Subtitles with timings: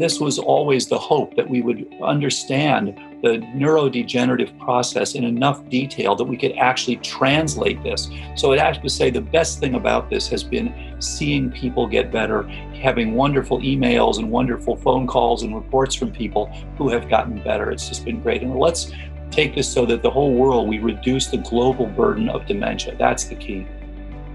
[0.00, 6.16] This was always the hope that we would understand the neurodegenerative process in enough detail
[6.16, 8.08] that we could actually translate this.
[8.34, 12.10] So I'd have to say the best thing about this has been seeing people get
[12.10, 12.44] better,
[12.82, 16.46] having wonderful emails and wonderful phone calls and reports from people
[16.78, 17.70] who have gotten better.
[17.70, 18.40] It's just been great.
[18.40, 18.92] And let's
[19.30, 22.96] take this so that the whole world, we reduce the global burden of dementia.
[22.96, 23.66] That's the key.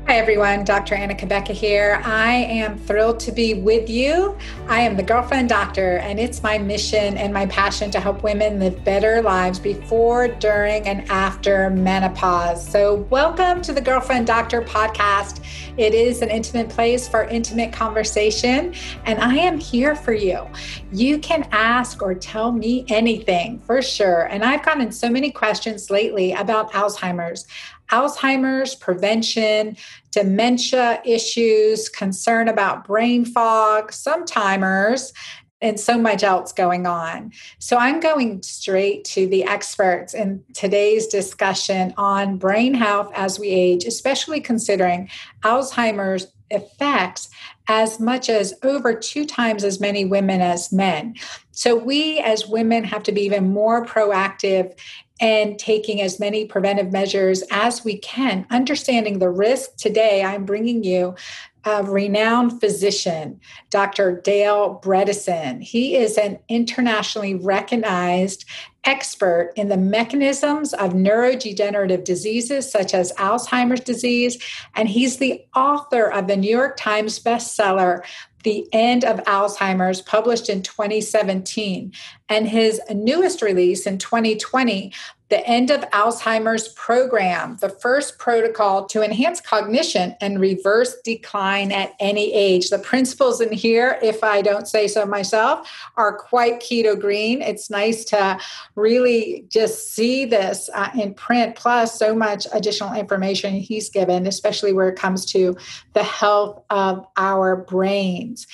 [0.07, 0.63] Hi, everyone.
[0.63, 0.93] Dr.
[0.93, 1.99] Anna Cabeca here.
[2.05, 4.37] I am thrilled to be with you.
[4.67, 8.59] I am the Girlfriend Doctor, and it's my mission and my passion to help women
[8.59, 12.69] live better lives before, during, and after menopause.
[12.71, 15.43] So, welcome to the Girlfriend Doctor podcast.
[15.75, 18.75] It is an intimate place for intimate conversation,
[19.05, 20.47] and I am here for you.
[20.91, 24.27] You can ask or tell me anything for sure.
[24.27, 27.47] And I've gotten so many questions lately about Alzheimer's.
[27.91, 29.77] Alzheimer's, prevention,
[30.11, 35.13] dementia issues, concern about brain fog, some timers,
[35.61, 37.31] and so much else going on.
[37.59, 43.49] So I'm going straight to the experts in today's discussion on brain health as we
[43.49, 45.09] age, especially considering
[45.43, 47.29] Alzheimer's effects
[47.67, 51.15] as much as over two times as many women as men.
[51.51, 54.77] So we as women have to be even more proactive
[55.19, 59.77] and taking as many preventive measures as we can, understanding the risk.
[59.77, 61.15] Today, I'm bringing you
[61.63, 63.39] a renowned physician,
[63.71, 64.21] Dr.
[64.21, 65.63] Dale Bredesen.
[65.63, 68.45] He is an internationally recognized
[68.83, 74.37] expert in the mechanisms of neurodegenerative diseases such as Alzheimer's disease,
[74.75, 78.03] and he's the author of the New York Times bestseller,
[78.45, 81.91] the End of Alzheimer's, published in 2017.
[82.29, 84.93] And his newest release in 2020
[85.29, 91.93] the end of Alzheimer's program, the first protocol to enhance cognition and reverse decline at
[91.99, 92.69] any age.
[92.69, 95.67] The principles in here, if I don't say so myself,
[95.97, 97.41] are quite keto green.
[97.41, 98.39] It's nice to
[98.75, 104.73] really just see this uh, in print, plus so much additional information he's given, especially
[104.73, 105.57] where it comes to
[105.93, 108.45] the health of our brains.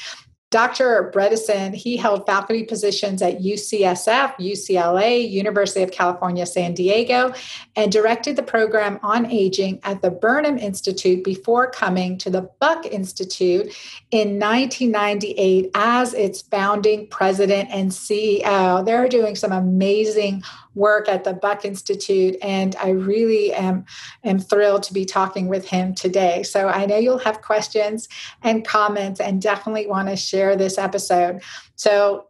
[0.52, 1.10] Dr.
[1.16, 7.34] Bredesen, he held faculty positions at UCSF, UCLA, University of California, San Diego,
[7.78, 12.86] and directed the program on aging at the Burnham Institute before coming to the Buck
[12.86, 13.74] Institute
[14.12, 18.86] in 1998 as its founding president and CEO.
[18.86, 20.44] They're doing some amazing
[20.76, 23.86] work at the Buck Institute, and I really am,
[24.26, 26.44] am thrilled to be talking with him today.
[26.44, 28.10] So I know you'll have questions
[28.44, 31.42] and comments, and definitely want to share this episode.
[31.76, 32.28] So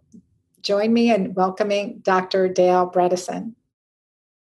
[0.62, 2.47] join me in welcoming Dr.
[2.47, 3.56] Dale Bredesen.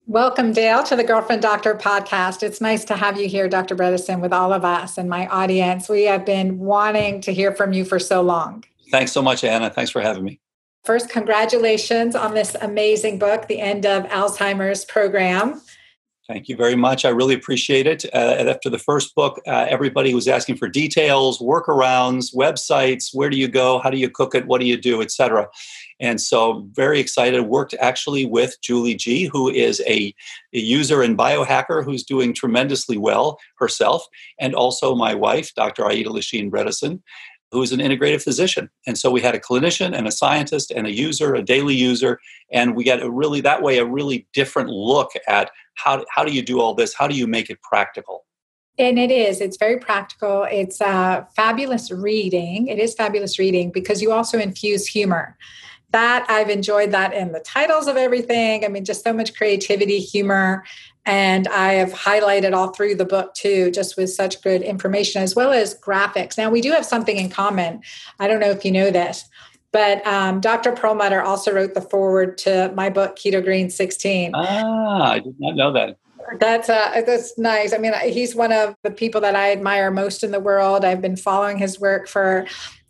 [0.09, 2.41] Welcome, Dale, to the Girlfriend Doctor podcast.
[2.41, 3.75] It's nice to have you here, Dr.
[3.75, 5.89] Bredesen, with all of us and my audience.
[5.89, 8.63] We have been wanting to hear from you for so long.
[8.89, 9.69] Thanks so much, Anna.
[9.69, 10.39] Thanks for having me.
[10.85, 15.61] First, congratulations on this amazing book, The End of Alzheimer's Program.
[16.25, 17.03] Thank you very much.
[17.03, 18.05] I really appreciate it.
[18.13, 23.09] Uh, after the first book, uh, everybody was asking for details, workarounds, websites.
[23.13, 23.79] Where do you go?
[23.79, 24.45] How do you cook it?
[24.45, 25.47] What do you do, etc.
[25.99, 27.41] And so, very excited.
[27.41, 30.13] Worked actually with Julie G, who is a,
[30.53, 34.05] a user and biohacker who's doing tremendously well herself,
[34.39, 35.85] and also my wife, Dr.
[35.85, 37.01] Aida Lasheen Bredesen
[37.51, 38.69] who is an integrative physician.
[38.85, 42.19] And so we had a clinician and a scientist and a user, a daily user,
[42.51, 46.33] and we got a really that way a really different look at how how do
[46.33, 46.93] you do all this?
[46.93, 48.25] How do you make it practical?
[48.79, 49.41] And it is.
[49.41, 50.45] It's very practical.
[50.51, 52.67] It's uh, fabulous reading.
[52.67, 55.35] It is fabulous reading because you also infuse humor.
[55.91, 58.65] That I've enjoyed that in the titles of everything.
[58.65, 60.65] I mean, just so much creativity, humor,
[61.05, 65.35] and I have highlighted all through the book too, just with such good information as
[65.35, 66.37] well as graphics.
[66.37, 67.81] Now, we do have something in common.
[68.19, 69.23] I don't know if you know this,
[69.71, 70.73] but um, Dr.
[70.73, 74.33] Perlmutter also wrote the foreword to my book, Keto Green 16.
[74.35, 75.97] Ah, I did not know that.
[76.39, 77.73] That's uh, that's nice.
[77.73, 80.83] I mean, he's one of the people that I admire most in the world.
[80.83, 82.45] I've been following his work for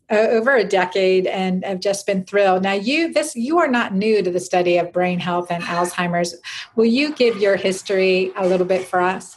[0.09, 2.63] over a decade and have just been thrilled.
[2.63, 6.35] Now you this you are not new to the study of brain health and Alzheimer's.
[6.75, 9.35] Will you give your history a little bit for us?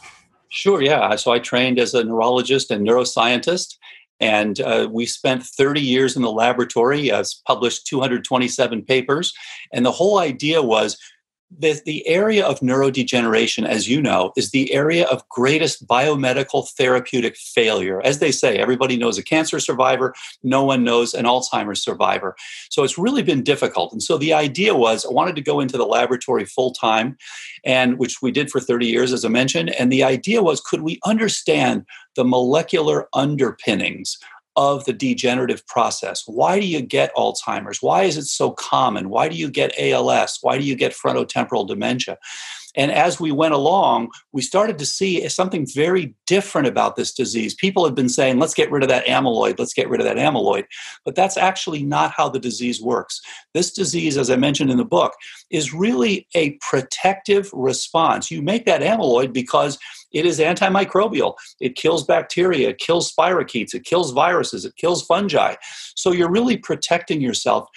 [0.49, 1.15] Sure, yeah.
[1.15, 3.77] So I trained as a neurologist and neuroscientist
[4.21, 9.33] and uh, we spent 30 years in the laboratory, uh, published 227 papers.
[9.73, 10.95] And the whole idea was
[11.57, 17.35] the, the area of neurodegeneration, as you know, is the area of greatest biomedical therapeutic
[17.37, 18.01] failure.
[18.01, 20.13] As they say, everybody knows a cancer survivor,
[20.43, 22.35] no one knows an Alzheimer's survivor.
[22.69, 23.91] So it's really been difficult.
[23.91, 27.17] And so the idea was I wanted to go into the laboratory full time,
[27.65, 29.69] and which we did for 30 years, as I mentioned.
[29.71, 34.17] And the idea was could we understand the molecular underpinnings
[34.55, 36.23] of the degenerative process.
[36.27, 37.81] Why do you get Alzheimer's?
[37.81, 39.09] Why is it so common?
[39.09, 40.39] Why do you get ALS?
[40.41, 42.17] Why do you get frontotemporal dementia?
[42.75, 47.53] And as we went along, we started to see something very different about this disease.
[47.53, 50.17] People had been saying, let's get rid of that amyloid, let's get rid of that
[50.17, 50.65] amyloid.
[51.03, 53.19] But that's actually not how the disease works.
[53.53, 55.13] This disease, as I mentioned in the book,
[55.49, 58.31] is really a protective response.
[58.31, 59.77] You make that amyloid because
[60.11, 61.35] it is antimicrobial.
[61.59, 65.55] It kills bacteria, it kills spirochetes, it kills viruses, it kills fungi.
[65.95, 67.67] So you're really protecting yourself.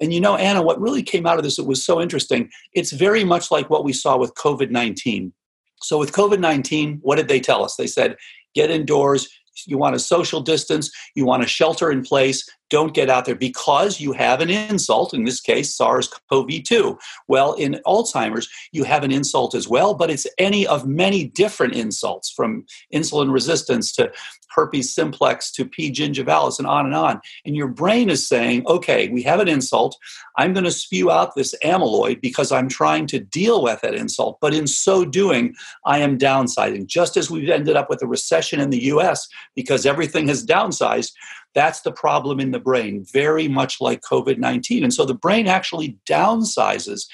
[0.00, 2.50] And you know, Anna, what really came out of this, it was so interesting.
[2.72, 5.32] It's very much like what we saw with COVID 19.
[5.82, 7.76] So with COVID 19, what did they tell us?
[7.76, 8.16] They said,
[8.54, 9.28] get indoors,
[9.66, 13.34] you want a social distance, you want a shelter in place, don't get out there
[13.34, 16.98] because you have an insult, in this case, SARS CoV 2.
[17.28, 21.74] Well, in Alzheimer's, you have an insult as well, but it's any of many different
[21.74, 24.10] insults from insulin resistance to
[24.54, 25.90] herpes simplex to P.
[25.90, 27.20] gingivalis and on and on.
[27.44, 29.96] And your brain is saying, okay, we have an insult.
[30.36, 34.38] I'm going to spew out this amyloid because I'm trying to deal with that insult.
[34.40, 36.86] But in so doing, I am downsizing.
[36.86, 41.12] Just as we've ended up with a recession in the US because everything has downsized,
[41.54, 44.84] that's the problem in the brain, very much like COVID 19.
[44.84, 47.06] And so the brain actually downsizes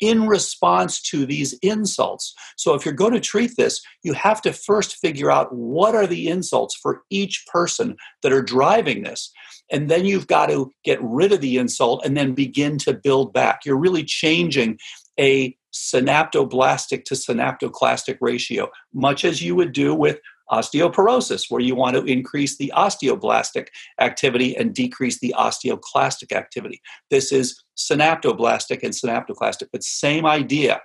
[0.00, 2.34] in response to these insults.
[2.56, 6.06] So if you're going to treat this, you have to first figure out what are
[6.06, 9.32] the insults for each person that are driving this.
[9.70, 13.32] And then you've got to get rid of the insult and then begin to build
[13.32, 13.64] back.
[13.64, 14.78] You're really changing
[15.18, 21.96] a synaptoblastic to synaptoclastic ratio, much as you would do with osteoporosis, where you want
[21.96, 23.68] to increase the osteoblastic
[24.00, 26.80] activity and decrease the osteoclastic activity.
[27.10, 30.80] This is synaptoblastic and synaptoclastic, but same idea.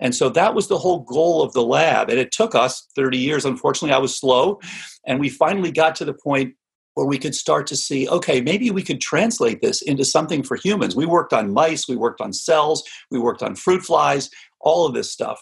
[0.00, 2.08] And so that was the whole goal of the lab.
[2.08, 3.44] And it took us 30 years.
[3.44, 4.60] Unfortunately, I was slow.
[5.06, 6.54] And we finally got to the point
[6.98, 10.56] where we could start to see okay, maybe we could translate this into something for
[10.56, 10.96] humans.
[10.96, 12.82] We worked on mice, we worked on cells,
[13.12, 14.30] we worked on fruit flies,
[14.60, 15.40] all of this stuff.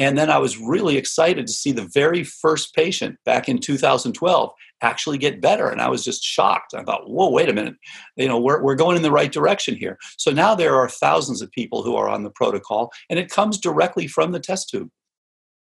[0.00, 4.50] And then I was really excited to see the very first patient back in 2012
[4.80, 5.68] actually get better.
[5.68, 6.72] And I was just shocked.
[6.74, 7.74] I thought, whoa, wait a minute.
[8.16, 9.98] You know, we're, we're going in the right direction here.
[10.16, 13.58] So now there are thousands of people who are on the protocol, and it comes
[13.58, 14.88] directly from the test tube.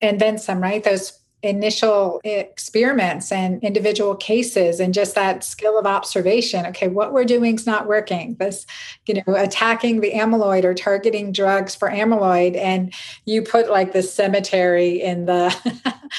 [0.02, 0.84] And then some, right?
[0.84, 6.66] Those initial experiments and individual cases and just that skill of observation.
[6.66, 8.36] Okay what we're doing is not working.
[8.40, 8.66] This
[9.06, 12.58] you know attacking the amyloid or targeting drugs for amyloid.
[12.58, 12.94] And
[13.26, 15.56] you put like the cemetery in the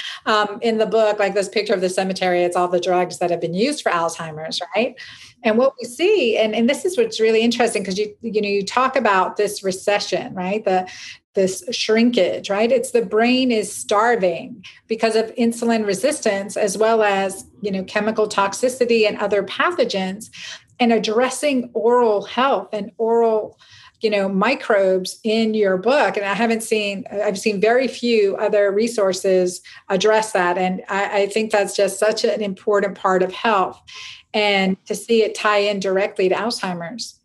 [0.27, 3.31] um, in the book like this picture of the cemetery it's all the drugs that
[3.31, 4.95] have been used for alzheimer's right?
[5.43, 8.49] And what we see and, and this is what's really interesting because you you know
[8.49, 10.65] you talk about this recession right?
[10.65, 10.89] The
[11.37, 12.73] this shrinkage, right?
[12.73, 18.29] It's the brain is starving because of insulin resistance as well as, you know, chemical
[18.29, 20.31] toxicity and other pathogens
[20.81, 23.57] and addressing oral health and oral
[24.03, 26.19] you know microbes in your book.
[26.19, 30.59] And i haven't seen i've seen very few other resources address that.
[30.59, 33.81] And I, I, think that's just such an important part of health
[34.35, 37.19] and to see it tie in directly to alzheimer's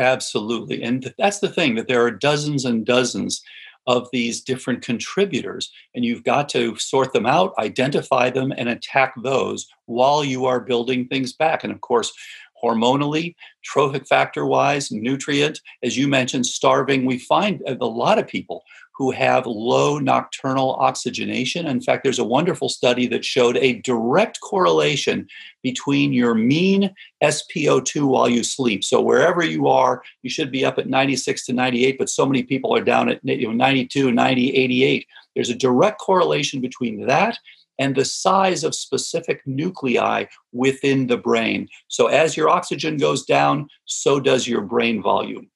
[0.00, 0.82] Absolutely.
[0.82, 3.42] And that's the thing that there are dozens and dozens
[3.86, 9.12] of these different contributors, and you've got to sort them out, identify them, and attack
[9.22, 11.64] those while you are building things back.
[11.64, 12.12] And of course,
[12.62, 18.64] hormonally, trophic factor wise, nutrient, as you mentioned, starving, we find a lot of people
[19.00, 21.66] who have low nocturnal oxygenation.
[21.66, 25.26] In fact, there's a wonderful study that showed a direct correlation
[25.62, 28.84] between your mean SpO2 while you sleep.
[28.84, 32.42] So wherever you are, you should be up at 96 to 98, but so many
[32.42, 35.06] people are down at you know, 92, 90, 88.
[35.34, 37.38] There's a direct correlation between that
[37.80, 41.68] and the size of specific nuclei within the brain.
[41.88, 45.50] So as your oxygen goes down, so does your brain volume.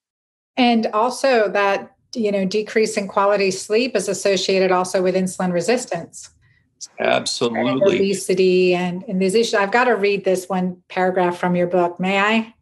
[0.56, 6.30] And also that you know decrease in quality sleep is associated also with insulin resistance.
[6.98, 7.70] Absolutely.
[7.70, 9.54] And obesity and, and these issues.
[9.54, 12.00] I've got to read this one paragraph from your book.
[12.00, 12.53] May i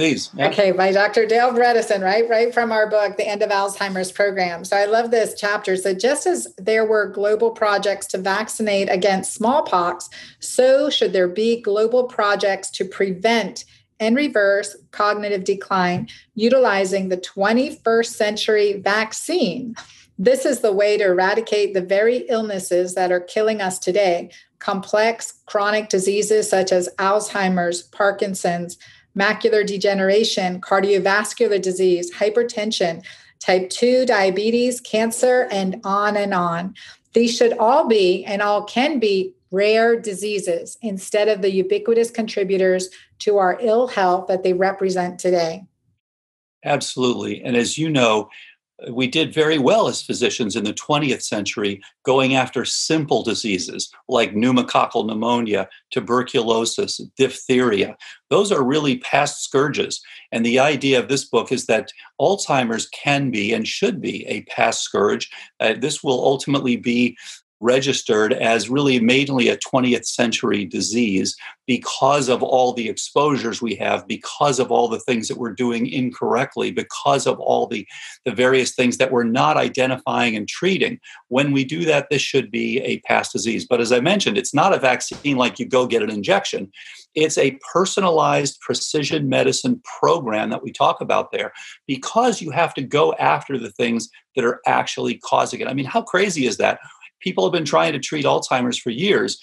[0.00, 0.48] please yeah.
[0.48, 4.64] okay by dr dale bredesen right right from our book the end of alzheimer's program
[4.64, 9.34] so i love this chapter so just as there were global projects to vaccinate against
[9.34, 13.64] smallpox so should there be global projects to prevent
[14.00, 19.74] and reverse cognitive decline utilizing the 21st century vaccine.
[20.18, 25.40] This is the way to eradicate the very illnesses that are killing us today complex
[25.46, 28.76] chronic diseases such as Alzheimer's, Parkinson's,
[29.16, 33.04] macular degeneration, cardiovascular disease, hypertension,
[33.40, 36.74] type 2 diabetes, cancer, and on and on.
[37.12, 42.88] These should all be and all can be rare diseases instead of the ubiquitous contributors
[43.20, 45.64] to our ill health that they represent today.
[46.64, 47.42] Absolutely.
[47.42, 48.28] And as you know,
[48.88, 54.34] we did very well as physicians in the 20th century going after simple diseases like
[54.34, 57.96] pneumococcal pneumonia, tuberculosis, diphtheria.
[58.30, 60.00] Those are really past scourges.
[60.32, 64.42] And the idea of this book is that Alzheimer's can be and should be a
[64.42, 65.30] past scourge.
[65.58, 67.16] Uh, this will ultimately be
[67.60, 71.36] registered as really mainly a 20th century disease
[71.66, 75.86] because of all the exposures we have, because of all the things that we're doing
[75.86, 77.86] incorrectly, because of all the,
[78.24, 80.98] the various things that we're not identifying and treating.
[81.28, 83.66] When we do that, this should be a past disease.
[83.66, 86.72] But as I mentioned, it's not a vaccine like you go get an injection.
[87.14, 91.52] It's a personalized precision medicine program that we talk about there
[91.86, 95.68] because you have to go after the things that are actually causing it.
[95.68, 96.78] I mean, how crazy is that?
[97.20, 99.38] People have been trying to treat Alzheimer's for years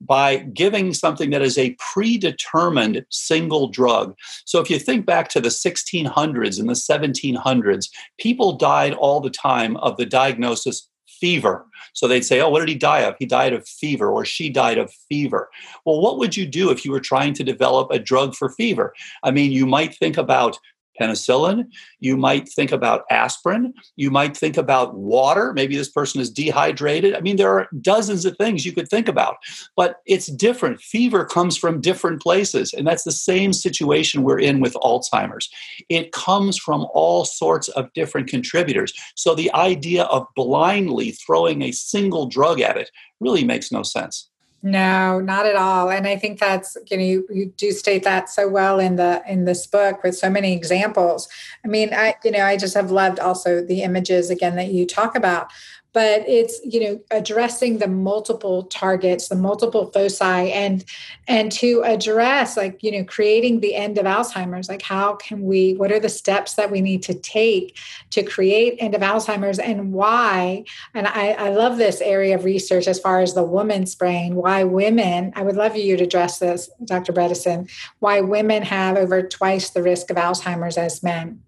[0.00, 4.14] by giving something that is a predetermined single drug.
[4.46, 9.30] So if you think back to the 1600s and the 1700s, people died all the
[9.30, 10.88] time of the diagnosis
[11.20, 11.66] fever.
[11.92, 13.14] So they'd say, Oh, what did he die of?
[13.18, 15.50] He died of fever, or she died of fever.
[15.84, 18.94] Well, what would you do if you were trying to develop a drug for fever?
[19.22, 20.58] I mean, you might think about
[20.98, 21.66] penicillin.
[21.98, 23.74] You might think about aspirin.
[23.96, 25.52] You might think about water.
[25.52, 27.14] Maybe this person is dehydrated.
[27.14, 29.36] I mean, there are dozens of things you could think about,
[29.76, 30.80] but it's different.
[30.80, 32.72] Fever comes from different places.
[32.72, 35.48] And that's the same situation we're in with Alzheimer's.
[35.88, 38.92] It comes from all sorts of different contributors.
[39.16, 44.29] So the idea of blindly throwing a single drug at it really makes no sense.
[44.62, 45.90] No, not at all.
[45.90, 49.22] And I think that's you know you, you do state that so well in the
[49.26, 51.28] in this book with so many examples.
[51.64, 54.86] I mean, I you know I just have loved also the images again that you
[54.86, 55.50] talk about
[55.92, 60.84] but it's you know addressing the multiple targets the multiple foci and
[61.26, 65.74] and to address like you know creating the end of alzheimer's like how can we
[65.74, 67.76] what are the steps that we need to take
[68.10, 72.86] to create end of alzheimer's and why and i, I love this area of research
[72.86, 76.70] as far as the woman's brain why women i would love you to address this
[76.84, 81.42] dr bredesen why women have over twice the risk of alzheimer's as men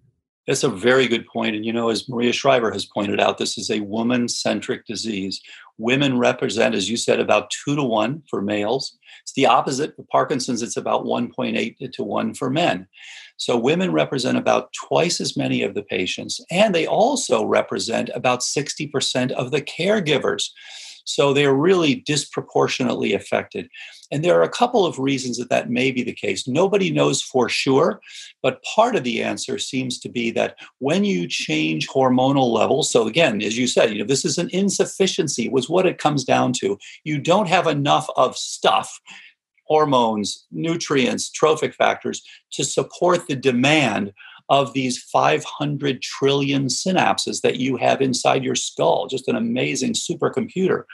[0.46, 1.54] that's a very good point.
[1.54, 5.40] And you know, as Maria Shriver has pointed out, this is a woman centric disease.
[5.78, 8.98] Women represent, as you said, about two to one for males.
[9.22, 12.88] It's the opposite for Parkinson's, it's about 1.8 to 1 for men.
[13.36, 18.40] So women represent about twice as many of the patients, and they also represent about
[18.40, 20.50] 60% of the caregivers.
[21.04, 23.68] So they're really disproportionately affected.
[24.10, 26.46] And there are a couple of reasons that that may be the case.
[26.46, 28.00] Nobody knows for sure,
[28.42, 33.06] but part of the answer seems to be that when you change hormonal levels, so
[33.06, 36.52] again, as you said, you know, this is an insufficiency, was what it comes down
[36.54, 36.78] to.
[37.04, 39.00] You don't have enough of stuff
[39.72, 44.12] hormones, nutrients, trophic factors to support the demand
[44.48, 49.06] of these 500 trillion synapses that you have inside your skull.
[49.06, 50.84] Just an amazing supercomputer.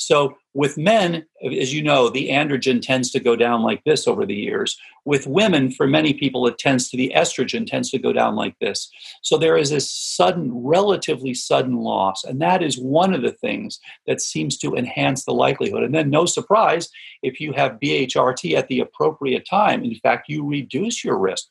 [0.00, 4.24] So, with men, as you know, the androgen tends to go down like this over
[4.24, 4.78] the years.
[5.04, 8.58] With women, for many people, it tends to the estrogen tends to go down like
[8.62, 8.90] this.
[9.20, 12.24] So, there is this sudden, relatively sudden loss.
[12.24, 15.82] And that is one of the things that seems to enhance the likelihood.
[15.82, 16.88] And then, no surprise,
[17.22, 21.48] if you have BHRT at the appropriate time, in fact, you reduce your risk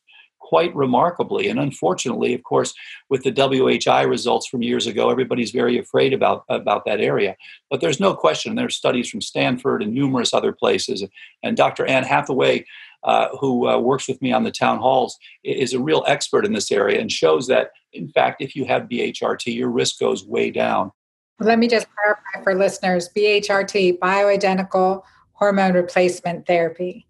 [0.50, 1.48] quite remarkably.
[1.48, 2.74] And unfortunately, of course,
[3.08, 7.36] with the WHI results from years ago, everybody's very afraid about, about that area.
[7.70, 11.06] But there's no question, there's studies from Stanford and numerous other places.
[11.44, 11.86] And Dr.
[11.86, 12.66] Ann Hathaway,
[13.04, 16.54] uh, who uh, works with me on the town halls, is a real expert in
[16.54, 20.50] this area and shows that, in fact, if you have BHRT, your risk goes way
[20.50, 20.92] down.
[21.40, 25.04] Let me just clarify for listeners BHRT, bioidentical
[25.34, 27.06] hormone replacement therapy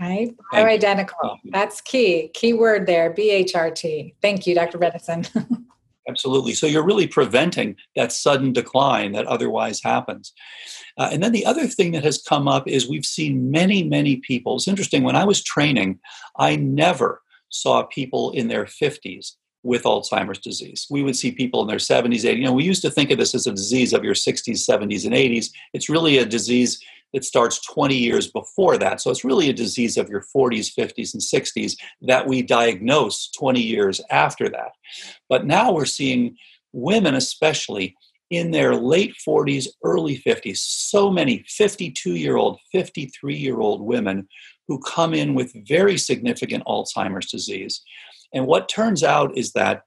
[0.00, 0.34] right?
[0.52, 1.38] identical.
[1.44, 2.28] That's key.
[2.34, 4.14] Key word there, BHRT.
[4.22, 4.78] Thank you, Dr.
[4.78, 5.28] Bredesen.
[6.08, 6.54] Absolutely.
[6.54, 10.32] So you're really preventing that sudden decline that otherwise happens.
[10.98, 14.16] Uh, and then the other thing that has come up is we've seen many, many
[14.16, 14.56] people.
[14.56, 16.00] It's interesting, when I was training,
[16.36, 20.86] I never saw people in their 50s with Alzheimer's disease.
[20.90, 22.36] We would see people in their 70s, 80s.
[22.36, 25.04] You know, we used to think of this as a disease of your 60s, 70s,
[25.04, 25.50] and 80s.
[25.74, 26.80] It's really a disease
[27.12, 29.00] that starts 20 years before that.
[29.00, 33.60] So it's really a disease of your 40s, 50s, and 60s that we diagnose 20
[33.60, 34.72] years after that.
[35.28, 36.36] But now we're seeing
[36.72, 37.96] women, especially
[38.30, 44.28] in their late 40s, early 50s, so many 52 year old, 53 year old women
[44.68, 47.82] who come in with very significant Alzheimer's disease.
[48.32, 49.82] And what turns out is that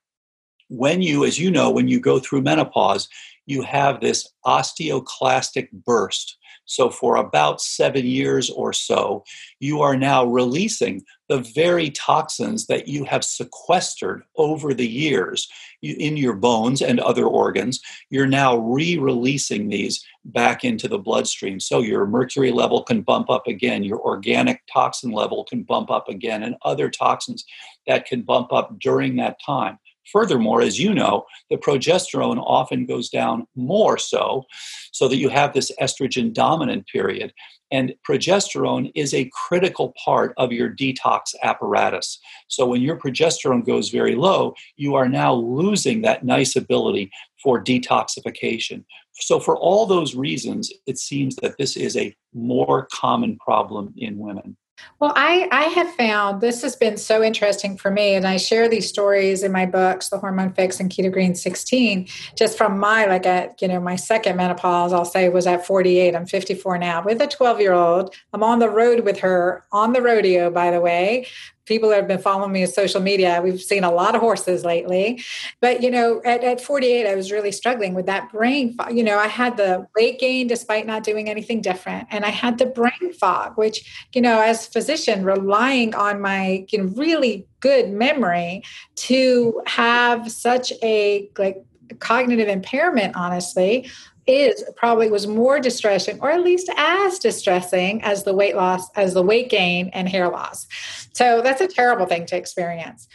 [0.68, 3.08] when you, as you know, when you go through menopause,
[3.46, 9.24] you have this osteoclastic burst So, for about seven years or so,
[9.60, 15.48] you are now releasing the very toxins that you have sequestered over the years
[15.82, 17.82] in your bones and other organs.
[18.10, 21.60] You're now re releasing these back into the bloodstream.
[21.60, 26.08] So, your mercury level can bump up again, your organic toxin level can bump up
[26.08, 27.46] again, and other toxins
[27.88, 29.78] that can bump up during that time.
[30.12, 34.44] Furthermore, as you know, the progesterone often goes down more so,
[34.92, 37.34] so that you have this estrogen dominant period.
[37.72, 42.20] And progesterone is a critical part of your detox apparatus.
[42.48, 47.62] So when your progesterone goes very low, you are now losing that nice ability for
[47.64, 48.86] detoxification.
[49.16, 54.18] So, for all those reasons, it seems that this is a more common problem in
[54.18, 54.58] women.
[55.00, 58.70] Well, I, I have found this has been so interesting for me, and I share
[58.70, 63.06] these stories in my books, The Hormone Fix and Keto Green 16, just from my,
[63.06, 66.16] like, at, you know, my second menopause, I'll say was at 48.
[66.16, 68.16] I'm 54 now with a 12 year old.
[68.34, 71.28] I'm on the road with her on the rodeo, by the way,
[71.66, 74.66] people that have been following me on social media, we've seen a lot of horses
[74.66, 75.24] lately.
[75.62, 78.96] But, you know, at, at 48, I was really struggling with that brain fog.
[78.96, 82.08] You know, I had the weight gain despite not doing anything different.
[82.12, 86.66] And I had the brain fog, which, you know, as a physician, relying on my
[86.70, 88.64] you know, really good memory
[88.96, 91.64] to have such a like
[92.00, 93.90] cognitive impairment, honestly,
[94.28, 99.14] is probably was more distressing or at least as distressing as the weight loss as
[99.14, 100.68] the weight gain and hair loss.
[101.14, 103.08] So that's a terrible thing to experience.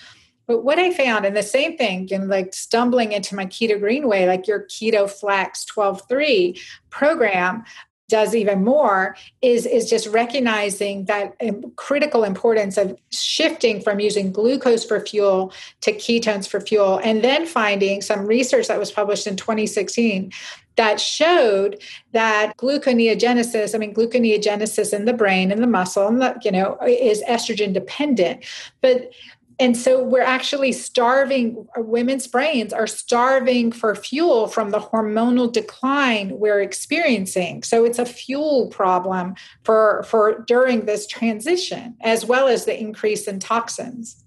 [0.47, 4.27] But what i found and the same thing in like stumbling into my keto greenway
[4.27, 7.65] like your keto flex 12-3 program
[8.09, 14.33] does even more is is just recognizing that um, critical importance of shifting from using
[14.33, 19.27] glucose for fuel to ketones for fuel and then finding some research that was published
[19.27, 20.33] in 2016
[20.79, 21.83] that showed
[22.13, 26.79] that gluconeogenesis i mean gluconeogenesis in the brain and the muscle and the, you know
[26.87, 28.45] is estrogen dependent.
[28.81, 29.13] But
[29.61, 36.39] and so we're actually starving women's brains are starving for fuel from the hormonal decline
[36.39, 37.65] we're experiencing.
[37.65, 43.27] So it's a fuel problem for for during this transition as well as the increase
[43.27, 44.25] in toxins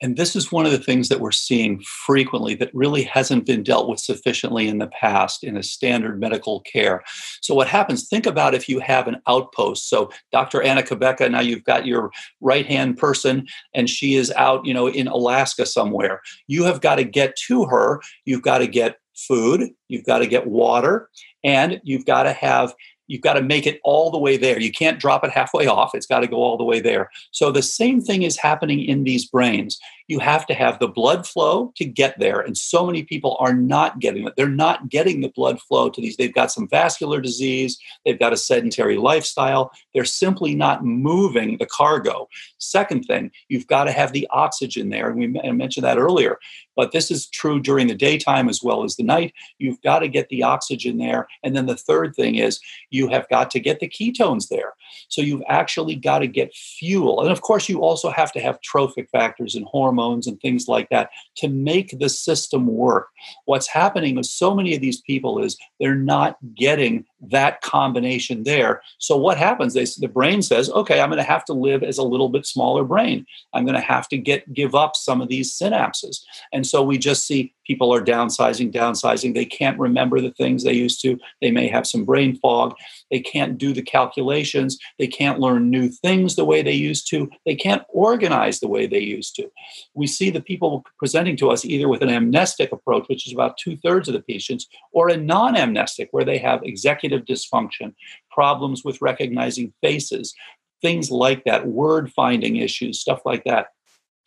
[0.00, 3.62] and this is one of the things that we're seeing frequently that really hasn't been
[3.62, 7.02] dealt with sufficiently in the past in a standard medical care.
[7.40, 9.88] So, what happens, think about if you have an outpost.
[9.88, 10.62] So, Dr.
[10.62, 14.88] Anna Cabeca, now you've got your right hand person, and she is out, you know,
[14.88, 16.20] in Alaska somewhere.
[16.46, 18.00] You have got to get to her.
[18.24, 21.10] You've got to get food, you've got to get water,
[21.42, 22.74] and you've got to have
[23.08, 24.60] you've got to make it all the way there.
[24.60, 25.94] You can't drop it halfway off.
[25.94, 27.10] It's got to go all the way there.
[27.32, 29.80] So the same thing is happening in these brains.
[30.08, 32.40] You have to have the blood flow to get there.
[32.40, 34.34] And so many people are not getting it.
[34.36, 36.16] They're not getting the blood flow to these.
[36.16, 39.70] They've got some vascular disease, they've got a sedentary lifestyle.
[39.94, 42.28] They're simply not moving the cargo.
[42.58, 45.10] Second thing, you've got to have the oxygen there.
[45.10, 46.38] And we mentioned that earlier.
[46.76, 49.34] But this is true during the daytime as well as the night.
[49.58, 51.26] You've got to get the oxygen there.
[51.42, 54.74] And then the third thing is you have got to get the ketones there.
[55.08, 57.20] So you've actually got to get fuel.
[57.20, 60.88] And of course, you also have to have trophic factors and hormones and things like
[60.90, 63.08] that to make the system work.
[63.44, 68.82] What's happening with so many of these people is they're not getting that combination there.
[68.98, 69.74] So what happens?
[69.74, 72.46] They, the brain says, okay, I'm going to have to live as a little bit
[72.46, 73.26] smaller brain.
[73.52, 76.20] I'm going to have to get give up some of these synapses.
[76.52, 79.34] And so we just see people are downsizing, downsizing.
[79.34, 81.18] They can't remember the things they used to.
[81.42, 82.74] They may have some brain fog.
[83.10, 84.78] They can't do the calculations.
[84.98, 87.30] They can't learn new things the way they used to.
[87.44, 89.50] They can't organize the way they used to.
[89.98, 93.58] We see the people presenting to us either with an amnestic approach, which is about
[93.58, 97.94] two thirds of the patients, or a non amnestic, where they have executive dysfunction,
[98.30, 100.34] problems with recognizing faces,
[100.80, 103.66] things like that, word finding issues, stuff like that.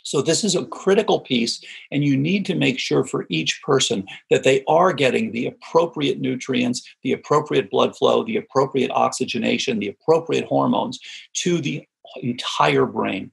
[0.04, 4.06] So, this is a critical piece, and you need to make sure for each person
[4.30, 9.90] that they are getting the appropriate nutrients, the appropriate blood flow, the appropriate oxygenation, the
[9.90, 11.00] appropriate hormones
[11.36, 11.88] to the
[12.22, 13.32] entire brain.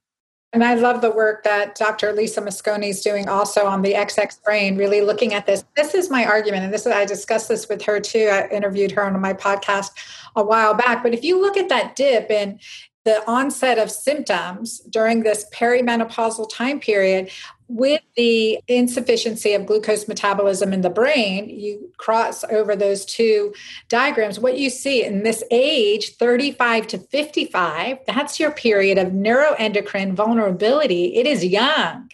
[0.54, 2.12] And I love the work that Dr.
[2.12, 5.62] Lisa Mosconi is doing also on the XX brain, really looking at this.
[5.76, 8.30] This is my argument, and this is I discussed this with her too.
[8.32, 9.90] I interviewed her on my podcast
[10.36, 11.02] a while back.
[11.02, 12.58] But if you look at that dip in
[13.04, 17.30] the onset of symptoms during this perimenopausal time period
[17.68, 23.54] with the insufficiency of glucose metabolism in the brain, you cross over those two
[23.88, 24.40] diagrams.
[24.40, 31.16] What you see in this age, 35 to 55, that's your period of neuroendocrine vulnerability.
[31.16, 32.10] It is young.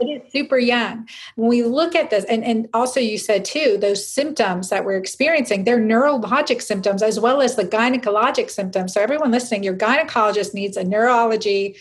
[0.00, 1.08] It is super young.
[1.36, 4.98] When we look at this, and, and also you said too, those symptoms that we're
[4.98, 8.92] experiencing, they're neurologic symptoms as well as the gynecologic symptoms.
[8.92, 11.76] So everyone listening, your gynecologist needs a neurology,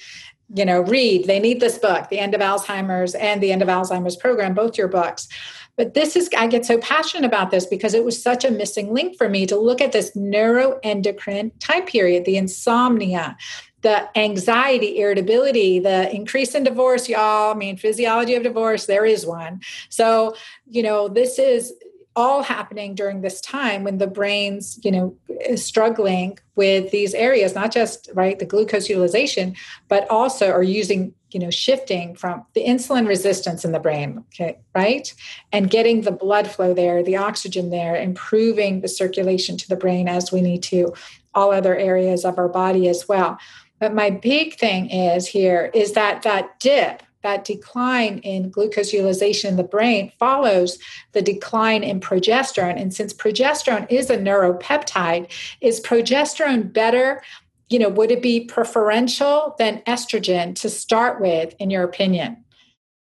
[0.54, 1.26] you know, read.
[1.26, 4.78] They need this book, The End of Alzheimer's and The End of Alzheimer's Program, both
[4.78, 5.28] your books.
[5.76, 8.94] But this is, I get so passionate about this because it was such a missing
[8.94, 13.36] link for me to look at this neuroendocrine time period, the insomnia,
[13.82, 17.54] the anxiety, irritability, the increase in divorce, y'all.
[17.54, 19.62] I mean, physiology of divorce, there is one.
[19.90, 20.36] So,
[20.68, 21.74] you know, this is
[22.16, 25.16] all happening during this time when the brain's you know
[25.48, 29.56] is struggling with these areas not just right the glucose utilization
[29.88, 34.58] but also are using you know shifting from the insulin resistance in the brain okay
[34.76, 35.14] right?
[35.52, 40.08] And getting the blood flow there the oxygen there improving the circulation to the brain
[40.08, 40.94] as we need to
[41.34, 43.38] all other areas of our body as well.
[43.80, 49.50] But my big thing is here is that that dip that decline in glucose utilization
[49.50, 50.78] in the brain follows
[51.14, 52.80] the decline in progesterone.
[52.80, 55.32] And since progesterone is a neuropeptide,
[55.62, 57.24] is progesterone better?
[57.70, 62.43] You know, would it be preferential than estrogen to start with, in your opinion?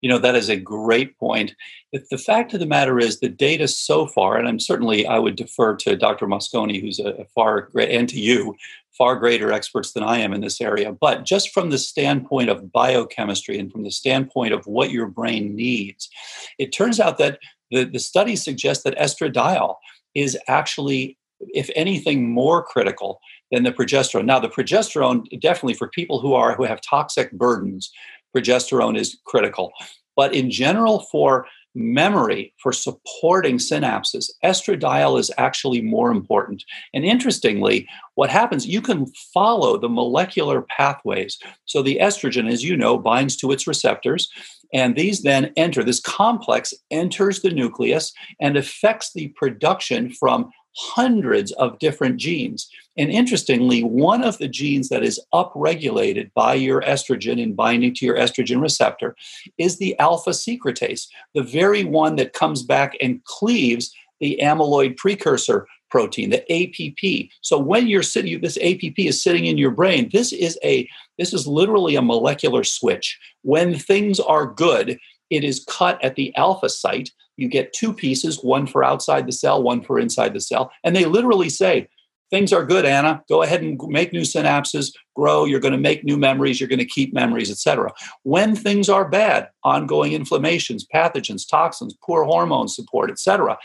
[0.04, 1.54] You know, that is a great point.
[1.90, 5.34] The fact of the matter is, the data so far, and I'm certainly I would
[5.34, 6.26] defer to Dr.
[6.26, 8.54] Mosconi, who's a far great, and to you,
[8.98, 10.92] far greater experts than I am in this area.
[10.92, 15.56] But just from the standpoint of biochemistry and from the standpoint of what your brain
[15.56, 16.10] needs,
[16.58, 17.38] it turns out that
[17.70, 19.76] the, the studies suggest that estradiol
[20.14, 21.16] is actually,
[21.54, 24.26] if anything, more critical than the progesterone.
[24.26, 27.90] Now, the progesterone definitely for people who are who have toxic burdens,
[28.34, 29.72] progesterone is critical.
[30.16, 36.62] But in general, for memory for supporting synapses, estradiol is actually more important.
[36.92, 41.38] And interestingly, what happens, you can follow the molecular pathways.
[41.64, 44.30] So the estrogen, as you know, binds to its receptors,
[44.72, 51.52] and these then enter, this complex enters the nucleus and affects the production from hundreds
[51.52, 52.68] of different genes.
[52.96, 58.06] And interestingly, one of the genes that is upregulated by your estrogen in binding to
[58.06, 59.16] your estrogen receptor
[59.58, 65.66] is the alpha secretase, the very one that comes back and cleaves the amyloid precursor
[65.90, 67.30] protein, the APP.
[67.40, 70.10] So when you're sitting, this APP is sitting in your brain.
[70.12, 73.18] This is a this is literally a molecular switch.
[73.42, 74.98] When things are good,
[75.30, 79.32] it is cut at the alpha site you get two pieces, one for outside the
[79.32, 80.70] cell, one for inside the cell.
[80.84, 81.88] And they literally say,
[82.34, 83.22] things are good, Anna.
[83.28, 85.44] Go ahead and make new synapses, grow.
[85.44, 86.58] You're going to make new memories.
[86.58, 87.92] You're going to keep memories, etc.
[88.24, 93.56] When things are bad, ongoing inflammations, pathogens, toxins, poor hormone support, etc.,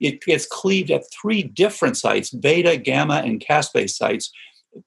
[0.00, 4.32] it gets cleaved at three different sites: beta, gamma, and caspase sites,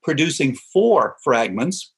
[0.04, 1.94] producing four fragments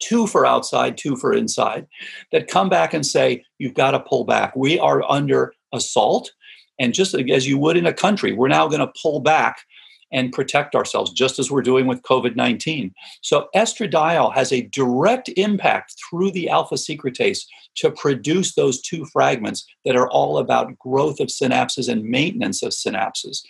[0.00, 1.86] two for outside, two for inside,
[2.32, 4.56] that come back and say, you've got to pull back.
[4.56, 6.32] We are under assault.
[6.80, 9.62] And just as you would in a country, we're now going to pull back
[10.12, 12.94] and protect ourselves, just as we're doing with COVID 19.
[13.22, 17.46] So, estradiol has a direct impact through the alpha secretase
[17.76, 22.72] to produce those two fragments that are all about growth of synapses and maintenance of
[22.72, 23.42] synapses.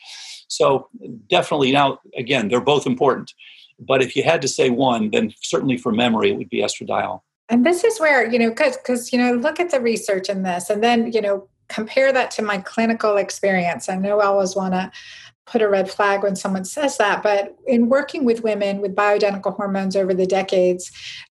[0.49, 0.89] So,
[1.29, 3.33] definitely, now, again, they're both important.
[3.79, 7.21] But if you had to say one, then certainly for memory, it would be estradiol.
[7.49, 10.71] And this is where, you know, because, you know, look at the research in this
[10.71, 13.89] and then, you know, compare that to my clinical experience.
[13.89, 14.91] I know I always want to
[15.47, 19.57] put a red flag when someone says that, but in working with women with bioidentical
[19.57, 20.91] hormones over the decades,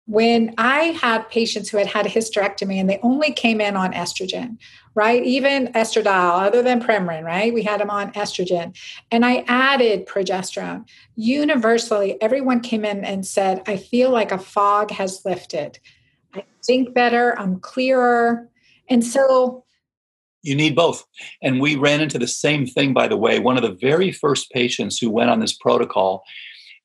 [0.05, 3.93] when I had patients who had had a hysterectomy and they only came in on
[3.93, 4.57] estrogen,
[4.95, 5.23] right?
[5.23, 7.53] Even estradiol, other than Premarin, right?
[7.53, 8.77] We had them on estrogen.
[9.11, 10.87] And I added progesterone.
[11.15, 15.79] Universally, everyone came in and said, I feel like a fog has lifted.
[16.33, 18.49] I think better, I'm clearer.
[18.89, 19.63] And so
[20.43, 21.03] you need both.
[21.41, 23.39] And we ran into the same thing, by the way.
[23.39, 26.23] One of the very first patients who went on this protocol,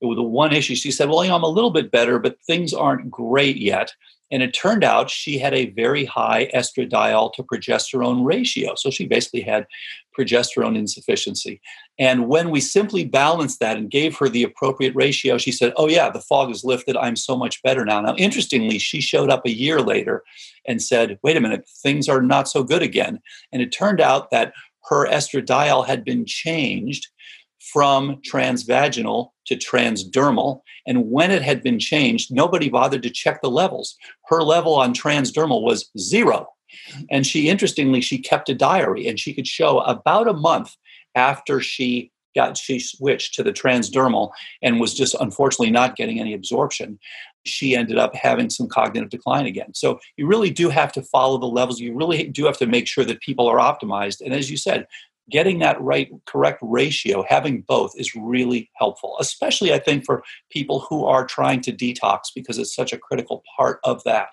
[0.01, 0.77] it was the one issue.
[0.77, 3.93] She said, Well, you know, I'm a little bit better, but things aren't great yet.
[4.31, 8.75] And it turned out she had a very high estradiol to progesterone ratio.
[8.77, 9.67] So she basically had
[10.19, 11.61] progesterone insufficiency.
[11.99, 15.89] And when we simply balanced that and gave her the appropriate ratio, she said, Oh,
[15.89, 16.97] yeah, the fog is lifted.
[16.97, 18.01] I'm so much better now.
[18.01, 20.23] Now, interestingly, she showed up a year later
[20.67, 23.21] and said, Wait a minute, things are not so good again.
[23.53, 24.53] And it turned out that
[24.89, 27.09] her estradiol had been changed
[27.61, 30.61] from transvaginal to transdermal.
[30.87, 33.97] And when it had been changed, nobody bothered to check the levels.
[34.27, 36.47] Her level on transdermal was zero.
[37.11, 40.77] And she, interestingly, she kept a diary and she could show about a month
[41.15, 44.31] after she got she switched to the transdermal
[44.63, 46.99] and was just unfortunately not getting any absorption
[47.49, 49.75] she ended up having some cognitive decline again.
[49.75, 51.81] So you really do have to follow the levels.
[51.81, 54.21] You really do have to make sure that people are optimized.
[54.21, 54.87] And as you said,
[55.31, 60.81] getting that right correct ratio having both is really helpful especially i think for people
[60.89, 64.31] who are trying to detox because it's such a critical part of that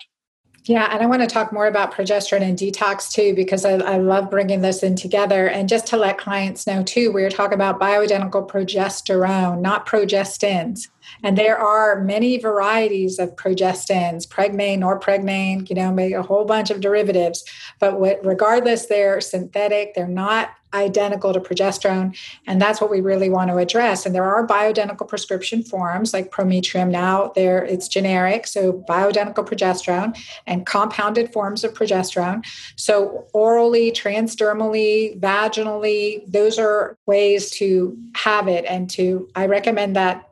[0.68, 3.98] yeah, and I want to talk more about progesterone and detox too, because I, I,
[3.98, 5.48] love bringing this in together.
[5.48, 10.88] And just to let clients know too, we're talking about bioidentical progesterone, not progestins.
[11.22, 16.70] And there are many varieties of progestins, pregnane, norpregnane, you know, maybe a whole bunch
[16.70, 17.44] of derivatives.
[17.78, 22.16] But what, regardless, they're synthetic, they're not identical to progesterone.
[22.46, 24.04] And that's what we really want to address.
[24.04, 30.16] And there are bioidentical prescription forms like Prometrium now, there it's generic, so bioidentical progesterone
[30.46, 32.44] and compounded forms of progesterone.
[32.76, 40.28] So orally, transdermally, vaginally, those are ways to have it and to I recommend that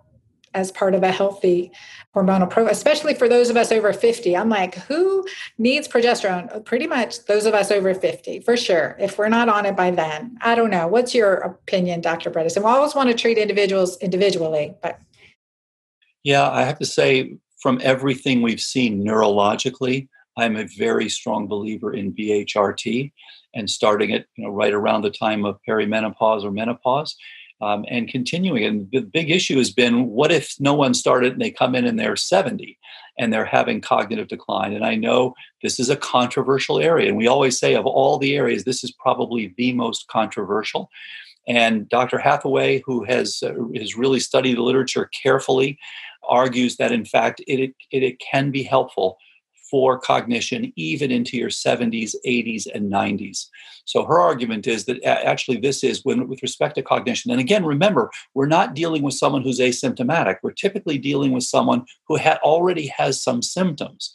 [0.54, 1.70] as part of a healthy
[2.14, 5.26] hormonal pro especially for those of us over 50 i'm like who
[5.58, 6.64] needs progesterone?
[6.64, 8.96] Pretty much those of us over 50 for sure.
[8.98, 10.86] If we're not on it by then i don't know.
[10.86, 12.58] What's your opinion dr bredesen?
[12.58, 15.00] We always want to treat individuals individually but
[16.22, 21.92] yeah i have to say from everything we've seen neurologically i'm a very strong believer
[21.92, 23.12] in bhrt
[23.54, 27.16] and starting it you know right around the time of perimenopause or menopause
[27.64, 28.64] um, and continuing.
[28.64, 31.86] And the big issue has been what if no one started and they come in
[31.86, 32.78] and they're 70
[33.18, 34.72] and they're having cognitive decline?
[34.72, 37.08] And I know this is a controversial area.
[37.08, 40.90] And we always say, of all the areas, this is probably the most controversial.
[41.46, 42.18] And Dr.
[42.18, 45.78] Hathaway, who has, uh, has really studied the literature carefully,
[46.28, 49.18] argues that in fact it, it, it can be helpful
[49.74, 53.48] for cognition even into your 70s, 80s, and 90s.
[53.84, 57.32] So her argument is that actually this is when with respect to cognition.
[57.32, 60.36] And again, remember, we're not dealing with someone who's asymptomatic.
[60.44, 64.12] We're typically dealing with someone who ha- already has some symptoms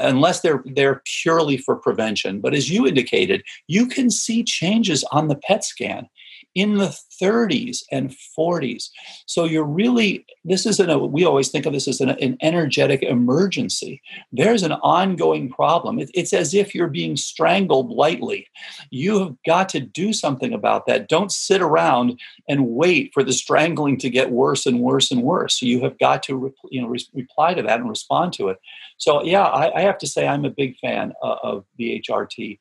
[0.00, 5.28] unless they're they're purely for prevention but as you indicated you can see changes on
[5.28, 6.08] the pet scan
[6.54, 8.88] in the 30s and 40s.
[9.26, 13.02] So you're really, this isn't a, we always think of this as an, an energetic
[13.02, 14.02] emergency.
[14.32, 15.98] There's an ongoing problem.
[15.98, 18.48] It, it's as if you're being strangled lightly.
[18.90, 21.08] You have got to do something about that.
[21.08, 25.62] Don't sit around and wait for the strangling to get worse and worse and worse.
[25.62, 28.58] You have got to, you know, re- reply to that and respond to it.
[28.96, 32.58] So yeah, I, I have to say I'm a big fan uh, of the HRT.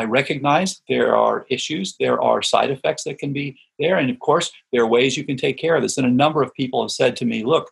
[0.00, 4.18] I recognize there are issues, there are side effects that can be there, and of
[4.18, 5.98] course, there are ways you can take care of this.
[5.98, 7.70] And a number of people have said to me, look,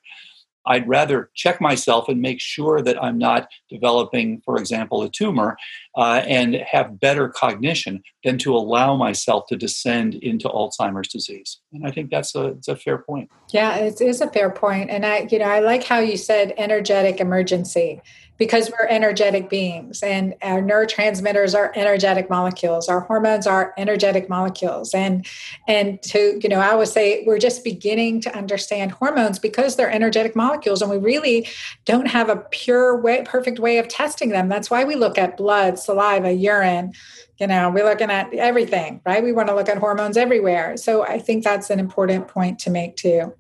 [0.67, 5.57] I'd rather check myself and make sure that I'm not developing, for example, a tumor
[5.97, 11.61] uh, and have better cognition than to allow myself to descend into Alzheimer's disease.
[11.73, 13.31] And I think that's a, it's a fair point.
[13.51, 14.91] Yeah, it is a fair point.
[14.91, 18.03] And I, you know, I like how you said energetic emergency
[18.39, 24.95] because we're energetic beings and our neurotransmitters are energetic molecules our hormones are energetic molecules.
[24.95, 25.27] And
[25.67, 29.91] and to you know i would say we're just beginning to understand hormones because they're
[29.91, 31.49] energetic molecules and we really
[31.85, 34.49] don't have a pure way perfect way of testing them.
[34.49, 36.93] That's why we look at blood saliva urine
[37.39, 39.23] you know we're looking at everything right?
[39.23, 40.77] We want to look at hormones everywhere.
[40.77, 43.35] So i think that's an important point to make too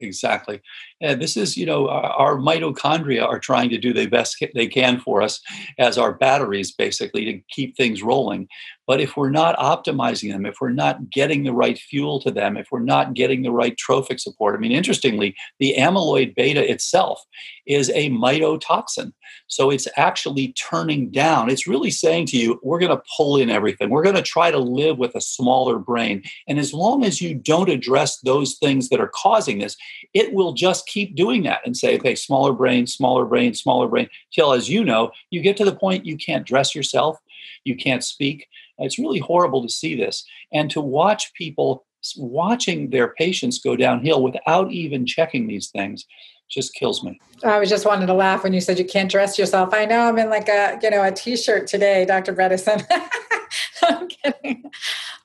[0.00, 0.60] exactly
[1.00, 4.98] and this is, you know, our mitochondria are trying to do the best they can
[4.98, 5.40] for us
[5.78, 8.48] as our batteries, basically, to keep things rolling.
[8.88, 12.56] But if we're not optimizing them, if we're not getting the right fuel to them,
[12.56, 17.22] if we're not getting the right trophic support, I mean, interestingly, the amyloid beta itself
[17.66, 19.12] is a mitotoxin.
[19.46, 21.50] So it's actually turning down.
[21.50, 23.90] It's really saying to you, we're going to pull in everything.
[23.90, 26.22] We're going to try to live with a smaller brain.
[26.48, 29.76] And as long as you don't address those things that are causing this,
[30.14, 34.08] it will just keep doing that and say, okay, smaller brain, smaller brain, smaller brain,
[34.32, 37.18] till as you know, you get to the point you can't dress yourself,
[37.64, 38.46] you can't speak.
[38.78, 41.84] It's really horrible to see this and to watch people
[42.16, 46.06] watching their patients go downhill without even checking these things
[46.48, 47.20] just kills me.
[47.44, 49.74] I was just wanting to laugh when you said you can't dress yourself.
[49.74, 52.32] I know I'm in like a, you know, a t-shirt today, Dr.
[52.32, 52.86] Bredesen.
[53.82, 54.64] I'm kidding.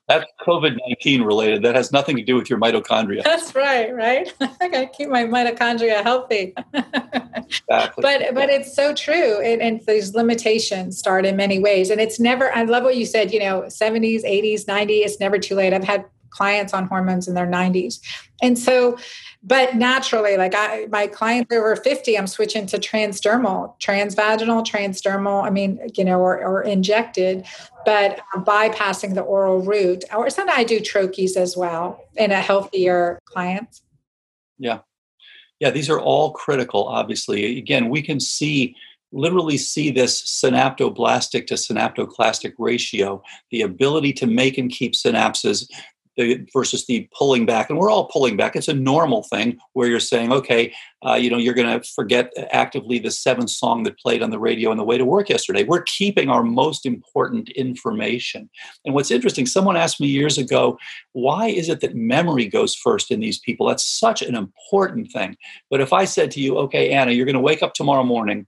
[0.08, 1.64] That's COVID 19 related.
[1.64, 3.24] That has nothing to do with your mitochondria.
[3.24, 4.34] That's right, right?
[4.42, 6.54] I got to keep my mitochondria healthy.
[6.74, 8.02] exactly.
[8.02, 9.40] But but it's so true.
[9.42, 11.90] And, and these limitations start in many ways.
[11.90, 15.40] And it's never, I love what you said, you know, 70s, 80s, 90s, it's never
[15.40, 15.74] too late.
[15.74, 18.00] I've had clients on hormones in their 90s.
[18.42, 18.98] And so,
[19.44, 25.50] but naturally, like I, my clients over 50, I'm switching to transdermal, transvaginal, transdermal, I
[25.50, 27.46] mean, you know, or, or injected,
[27.86, 30.04] but bypassing the oral route.
[30.14, 33.82] Or sometimes I do troches as well in a healthier client.
[34.58, 34.80] Yeah.
[35.60, 37.58] Yeah, these are all critical, obviously.
[37.58, 38.76] Again, we can see
[39.14, 45.70] literally see this synaptoblastic to synaptoclastic ratio, the ability to make and keep synapses
[46.54, 48.56] versus the pulling back and we're all pulling back.
[48.56, 50.74] It's a normal thing where you're saying okay
[51.06, 54.40] uh, you know you're going to forget actively the seventh song that played on the
[54.40, 55.64] radio on the way to work yesterday.
[55.64, 58.50] We're keeping our most important information.
[58.86, 60.78] And what's interesting someone asked me years ago
[61.14, 63.68] why is it that memory goes first in these people?
[63.68, 65.38] That's such an important thing.
[65.70, 68.46] But if i said to you okay anna you're going to wake up tomorrow morning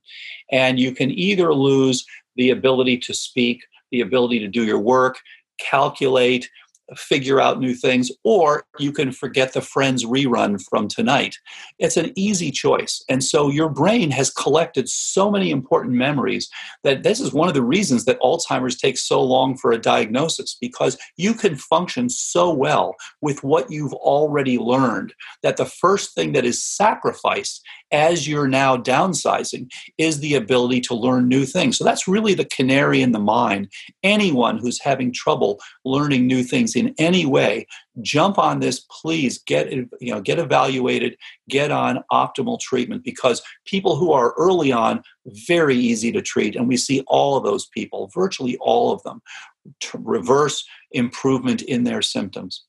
[0.51, 5.17] and you can either lose the ability to speak the ability to do your work
[5.58, 6.49] calculate
[6.95, 11.38] figure out new things, or you can forget the Friends rerun from tonight.
[11.80, 13.04] It's an easy choice.
[13.10, 16.50] And so your brain has collected so many important memories
[16.84, 20.58] that this is one of the reasons that Alzheimer's takes so long for a diagnosis
[20.62, 26.34] because you can function so well with what you've already learned that the first thing
[26.34, 31.78] that is sacrificed as you're now downsizing is the ability to learn new things.
[31.78, 33.69] So that's really the canary in the mine.
[34.04, 37.68] Anyone who's having trouble learning new things in any way,
[38.02, 41.18] jump on this, please get you know get evaluated,
[41.50, 45.02] get on optimal treatment because people who are early on
[45.48, 49.22] very easy to treat and we see all of those people, virtually all of them
[49.98, 52.64] reverse improvement in their symptoms.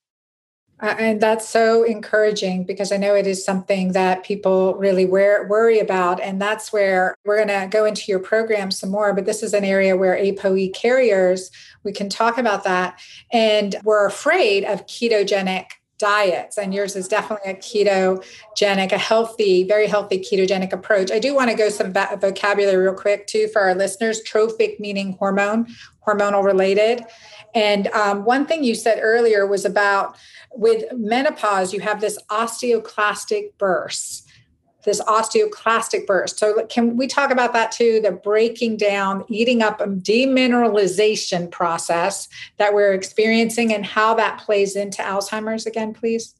[0.80, 5.78] Uh, and that's so encouraging because I know it is something that people really worry
[5.78, 6.20] about.
[6.20, 9.14] And that's where we're going to go into your program some more.
[9.14, 11.50] But this is an area where ApoE carriers,
[11.82, 13.00] we can talk about that.
[13.32, 15.66] And we're afraid of ketogenic
[15.98, 21.34] diets and yours is definitely a ketogenic a healthy very healthy ketogenic approach i do
[21.34, 25.66] want to go some vocabulary real quick too for our listeners trophic meaning hormone
[26.06, 27.02] hormonal related
[27.56, 30.16] and um, one thing you said earlier was about
[30.52, 34.22] with menopause, you have this osteoclastic burst
[34.86, 36.38] this osteoclastic burst.
[36.38, 38.00] So, can we talk about that too?
[38.00, 45.02] The breaking down, eating up, demineralization process that we're experiencing, and how that plays into
[45.02, 46.36] Alzheimer's again, please?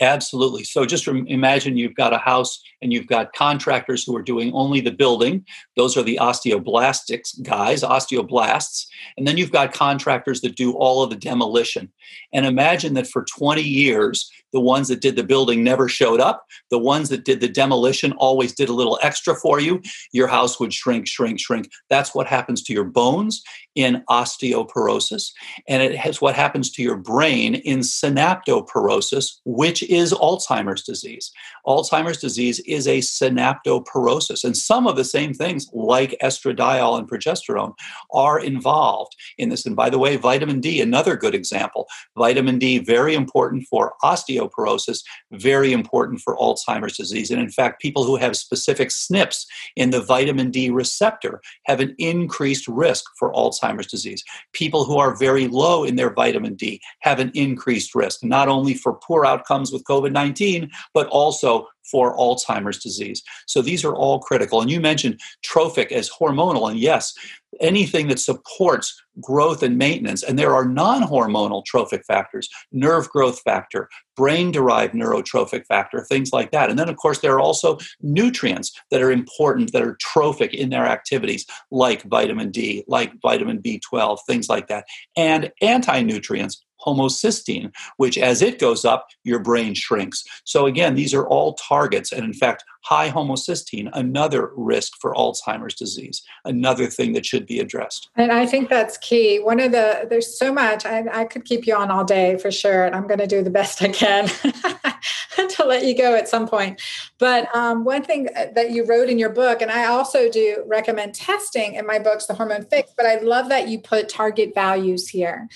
[0.00, 0.64] Absolutely.
[0.64, 4.80] So just imagine you've got a house and you've got contractors who are doing only
[4.80, 5.44] the building.
[5.76, 8.86] Those are the osteoblastics guys, osteoblasts.
[9.16, 11.90] And then you've got contractors that do all of the demolition.
[12.32, 16.46] And imagine that for 20 years, the ones that did the building never showed up.
[16.70, 19.80] The ones that did the demolition always did a little extra for you.
[20.12, 21.70] Your house would shrink, shrink, shrink.
[21.88, 23.42] That's what happens to your bones
[23.74, 25.32] in osteoporosis.
[25.68, 31.32] And it has what happens to your brain in synaptoporosis, which is Alzheimer's disease.
[31.66, 34.44] Alzheimer's disease is a synaptoporosis.
[34.44, 37.74] And some of the same things, like estradiol and progesterone,
[38.12, 39.66] are involved in this.
[39.66, 41.86] And by the way, vitamin D, another good example.
[42.16, 47.30] Vitamin D, very important for osteoporosis, very important for Alzheimer's disease.
[47.30, 49.46] And in fact, people who have specific SNPs
[49.76, 54.22] in the vitamin D receptor have an increased risk for Alzheimer's disease.
[54.52, 58.74] People who are very low in their vitamin D have an increased risk, not only
[58.74, 63.22] for poor outcomes with COVID 19, but also for Alzheimer's disease.
[63.46, 64.60] So these are all critical.
[64.60, 66.70] And you mentioned trophic as hormonal.
[66.70, 67.14] And yes,
[67.60, 70.22] anything that supports growth and maintenance.
[70.22, 76.32] And there are non hormonal trophic factors, nerve growth factor, brain derived neurotrophic factor, things
[76.32, 76.70] like that.
[76.70, 80.70] And then, of course, there are also nutrients that are important, that are trophic in
[80.70, 84.84] their activities, like vitamin D, like vitamin B12, things like that,
[85.16, 90.24] and anti nutrients homocysteine, which as it goes up, your brain shrinks.
[90.44, 92.12] So again, these are all targets.
[92.12, 97.60] And in fact, high homocysteine, another risk for Alzheimer's disease, another thing that should be
[97.60, 98.10] addressed.
[98.16, 99.38] And I think that's key.
[99.38, 102.50] One of the, there's so much, I, I could keep you on all day for
[102.50, 102.84] sure.
[102.84, 104.28] And I'm going to do the best I can
[105.48, 106.80] to let you go at some point.
[107.18, 111.14] But um, one thing that you wrote in your book, and I also do recommend
[111.14, 115.08] testing in my books, The Hormone Fix, but I love that you put target values
[115.08, 115.48] here.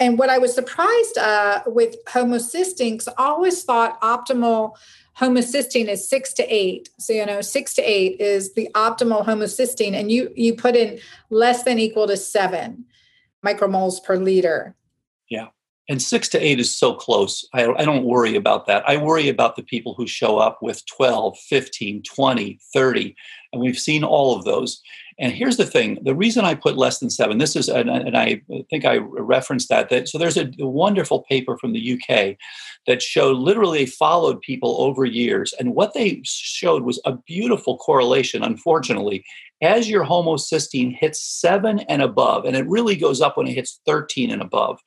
[0.00, 4.76] And what I was surprised uh, with homocysteine, I always thought optimal
[5.18, 6.90] homocysteine is six to eight.
[6.98, 10.98] So you know, six to eight is the optimal homocysteine, and you you put in
[11.30, 12.84] less than equal to seven
[13.44, 14.74] micromoles per liter.
[15.28, 15.48] Yeah.
[15.88, 17.46] And six to eight is so close.
[17.52, 18.88] I, I don't worry about that.
[18.88, 23.16] I worry about the people who show up with 12, 15, 20, 30.
[23.52, 24.80] And we've seen all of those.
[25.18, 28.16] And here's the thing: the reason I put less than seven, this is, and, and
[28.16, 29.88] I think I referenced that.
[29.88, 32.36] That so there's a, a wonderful paper from the UK
[32.86, 38.42] that showed literally followed people over years, and what they showed was a beautiful correlation.
[38.42, 39.24] Unfortunately,
[39.62, 43.80] as your homocysteine hits seven and above, and it really goes up when it hits
[43.86, 44.80] 13 and above,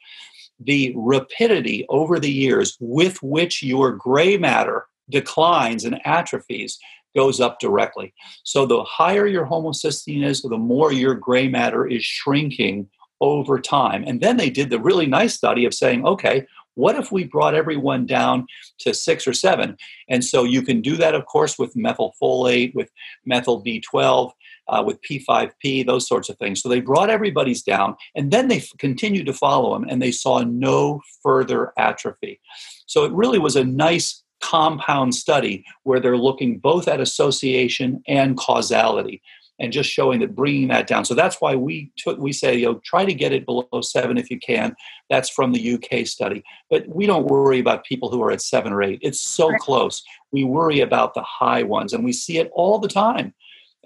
[0.59, 6.78] the rapidity over the years with which your gray matter declines and atrophies
[7.16, 8.14] goes up directly.
[8.43, 12.89] So the higher your homocysteine is, the more your gray matter is shrinking
[13.22, 14.03] over time.
[14.05, 16.45] And then they did the really nice study of saying, okay,
[16.76, 18.45] what if we brought everyone down
[18.82, 19.78] to six or seven?
[20.10, 22.91] And so you can do that, of course, with methylfolate, with
[23.26, 24.32] methyl B12,
[24.68, 26.62] uh, with P5P, those sorts of things.
[26.62, 30.12] So they brought everybody's down, and then they f- continued to follow them, and they
[30.12, 32.39] saw no further atrophy.
[32.86, 38.38] So it really was a nice compound study where they're looking both at association and
[38.38, 39.21] causality
[39.59, 41.05] and just showing that bringing that down.
[41.05, 44.17] So that's why we took we say you know try to get it below seven
[44.17, 44.75] if you can.
[45.09, 48.73] That's from the UK study, but we don't worry about people who are at seven
[48.73, 48.99] or eight.
[49.01, 49.59] It's so right.
[49.59, 50.03] close.
[50.31, 53.33] We worry about the high ones, and we see it all the time.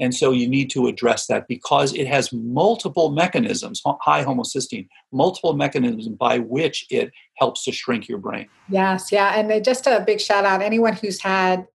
[0.01, 5.53] And so you need to address that because it has multiple mechanisms, high homocysteine, multiple
[5.53, 8.47] mechanisms by which it helps to shrink your brain.
[8.67, 9.39] Yes, yeah.
[9.39, 11.67] And just a big shout out anyone who's had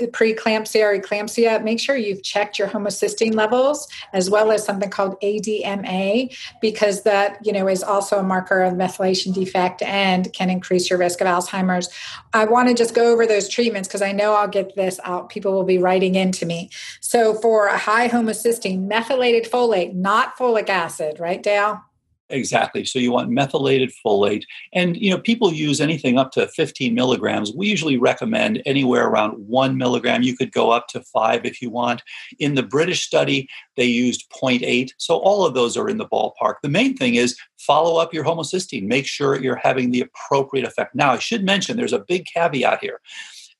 [0.00, 5.20] preeclampsia or eclampsia, make sure you've checked your homocysteine levels as well as something called
[5.20, 10.90] ADMA because that, you know, is also a marker of methylation defect and can increase
[10.90, 11.88] your risk of Alzheimer's.
[12.32, 15.28] I want to just go over those treatments because I know I'll get this out.
[15.28, 16.70] People will be writing into me.
[17.00, 21.82] So for a high homocysteine, methylated folate, not folic acid, right, Dale?
[22.30, 22.86] Exactly.
[22.86, 24.44] So you want methylated folate.
[24.72, 27.52] And, you know, people use anything up to 15 milligrams.
[27.52, 30.22] We usually recommend anywhere around one milligram.
[30.22, 32.02] You could go up to five if you want.
[32.38, 33.46] In the British study,
[33.76, 34.90] they used 0.8.
[34.96, 36.54] So all of those are in the ballpark.
[36.62, 38.84] The main thing is follow up your homocysteine.
[38.84, 40.94] Make sure you're having the appropriate effect.
[40.94, 43.00] Now, I should mention there's a big caveat here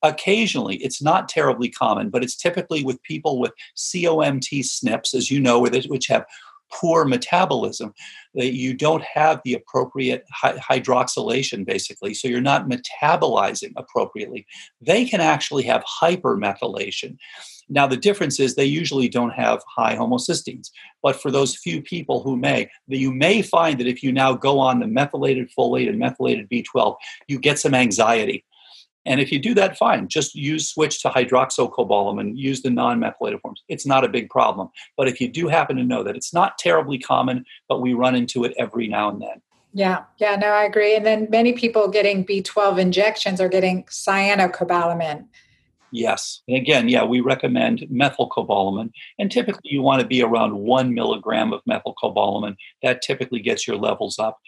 [0.03, 5.41] occasionally it's not terribly common but it's typically with people with comt snps as you
[5.41, 6.27] know which have
[6.81, 7.93] poor metabolism,
[8.35, 14.47] that you don't have the appropriate hydroxylation, basically, so you're not metabolizing appropriately.
[14.81, 17.17] They can actually have hypermethylation.
[17.69, 20.71] Now, the difference is they usually don't have high homocysteines.
[21.03, 24.59] But for those few people who may, you may find that if you now go
[24.59, 26.97] on the methylated folate and methylated B12,
[27.29, 28.45] you get some anxiety
[29.07, 30.09] and if you do that, fine.
[30.09, 33.63] Just use switch to hydroxycobalamin, use the non-methylated forms.
[33.69, 34.71] It's not a big problem.
[34.97, 38.15] But if you do happen to know that it's not terribly common, but we run
[38.15, 39.43] into it every now and then.
[39.73, 40.95] Yeah, yeah, no, I agree.
[40.97, 45.27] And then many people getting B12 injections are getting cyanocobalamin.
[45.91, 46.43] Yes.
[46.49, 48.91] And again, yeah, we recommend methylcobalamin.
[49.19, 52.57] And typically you want to be around one milligram of methylcobalamin.
[52.83, 54.41] That typically gets your levels up.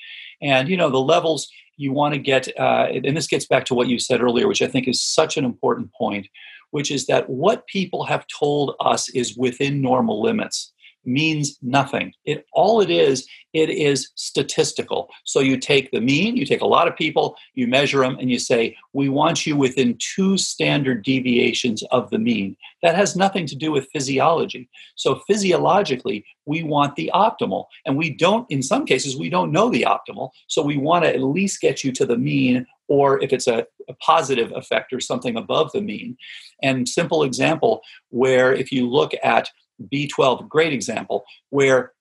[0.43, 3.75] And, you know, the levels, you want to get, uh, and this gets back to
[3.75, 6.27] what you said earlier, which I think is such an important point,
[6.71, 10.73] which is that what people have told us is within normal limits
[11.07, 12.13] means nothing.
[12.25, 15.09] It all it is, it is statistical.
[15.25, 18.31] So you take the mean, you take a lot of people, you measure them, and
[18.31, 22.57] you say, we want you within two standard deviations of the mean.
[22.83, 24.69] That has nothing to do with physiology.
[24.97, 27.67] So physiologically, we want the optimal.
[27.85, 30.31] And we don't, in some cases, we don't know the optimal.
[30.49, 33.67] So we want to at least get you to the mean or if it's a,
[33.89, 36.17] a, positive effect or something above the mean.
[36.63, 39.51] And simple example where if you look at
[39.93, 41.93] B12, great example, where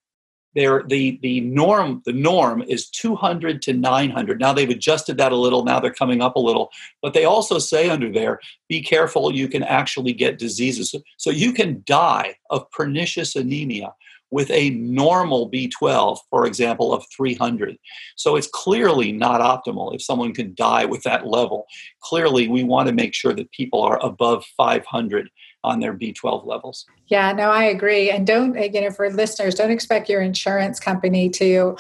[0.56, 5.36] there the the norm the norm is 200 to 900 now they've adjusted that a
[5.36, 6.72] little now they're coming up a little
[7.02, 10.96] but they also say under there be careful you can actually get diseases.
[11.18, 13.94] So you can die of pernicious anemia
[14.36, 17.78] with a normal b12 for example of 300
[18.18, 21.66] so it's clearly not optimal if someone can die with that level
[22.02, 25.30] clearly we want to make sure that people are above 500
[25.64, 26.86] on their B12 levels.
[27.08, 28.12] Yeah, no, I agree.
[28.12, 31.76] And don't, you know, for listeners, don't expect your insurance company to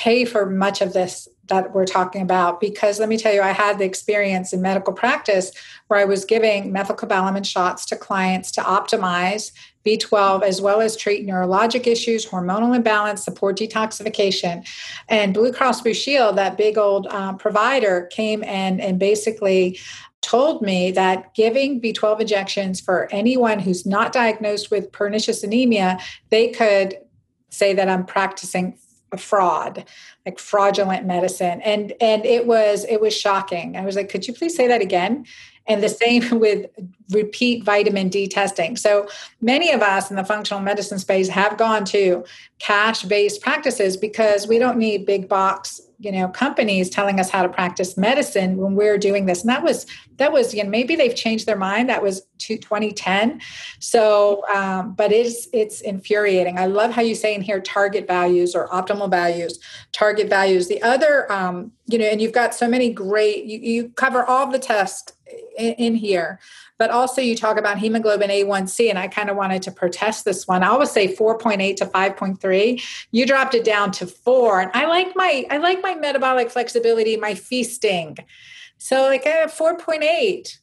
[0.00, 3.50] pay for much of this that we're talking about because let me tell you i
[3.50, 5.52] had the experience in medical practice
[5.88, 9.52] where i was giving methylcobalamin shots to clients to optimize
[9.84, 14.66] b12 as well as treat neurologic issues hormonal imbalance support detoxification.
[15.08, 19.78] And blue cross blue shield that big old uh, provider came and and basically
[20.22, 26.48] told me that giving B12 injections for anyone who's not diagnosed with pernicious anemia, they
[26.48, 26.98] could
[27.48, 28.78] say that I'm practicing
[29.12, 29.84] a fraud
[30.24, 31.60] like fraudulent medicine.
[31.62, 33.76] And and it was it was shocking.
[33.76, 35.26] I was like could you please say that again
[35.70, 36.66] and the same with
[37.10, 38.76] repeat vitamin d testing.
[38.76, 39.08] So
[39.40, 42.24] many of us in the functional medicine space have gone to
[42.58, 47.42] cash based practices because we don't need big box you know companies telling us how
[47.42, 49.42] to practice medicine when we're doing this.
[49.42, 51.88] And that was that was you know maybe they've changed their mind.
[51.88, 53.40] That was 2010
[53.78, 56.58] so um, but it's it's infuriating.
[56.58, 59.60] I love how you say in here target values or optimal values
[59.92, 60.68] target values.
[60.68, 64.50] The other um, you know and you've got so many great you, you cover all
[64.50, 65.12] the tests
[65.58, 66.38] in, here.
[66.78, 70.48] But also, you talk about hemoglobin A1C, and I kind of wanted to protest this
[70.48, 70.62] one.
[70.62, 72.82] I always say 4.8 to 5.3.
[73.10, 77.16] You dropped it down to four, and I like my I like my metabolic flexibility,
[77.16, 78.16] my feasting.
[78.78, 80.58] So, like I have 4.8.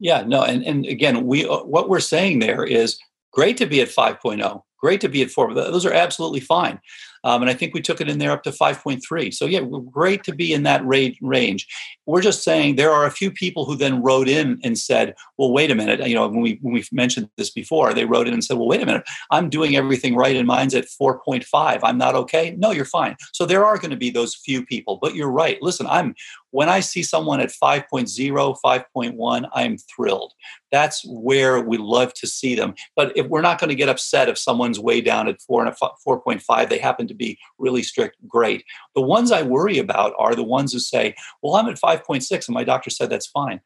[0.00, 2.98] Yeah, no, and and again, we what we're saying there is
[3.32, 6.80] great to be at 5.0 great to be at four those are absolutely fine
[7.24, 9.34] um, and I think we took it in there up to 5.3.
[9.34, 9.60] So, yeah,
[9.90, 11.66] great to be in that range.
[12.06, 15.52] We're just saying there are a few people who then wrote in and said, well,
[15.52, 16.06] wait a minute.
[16.06, 18.68] You know, when we, when we mentioned this before, they wrote in and said, well,
[18.68, 19.04] wait a minute.
[19.30, 21.80] I'm doing everything right and mine's at 4.5.
[21.82, 22.54] I'm not okay.
[22.58, 23.16] No, you're fine.
[23.32, 25.60] So, there are going to be those few people, but you're right.
[25.62, 26.14] Listen, I'm
[26.50, 30.32] when I see someone at 5.0, 5.1, I'm thrilled.
[30.72, 32.74] That's where we love to see them.
[32.96, 35.76] But if we're not going to get upset if someone's way down at 4 and
[35.76, 38.64] 4.5, they happen to be really strict, great.
[38.94, 42.54] The ones I worry about are the ones who say, well, I'm at 5.6 and
[42.54, 43.60] my doctor said that's fine.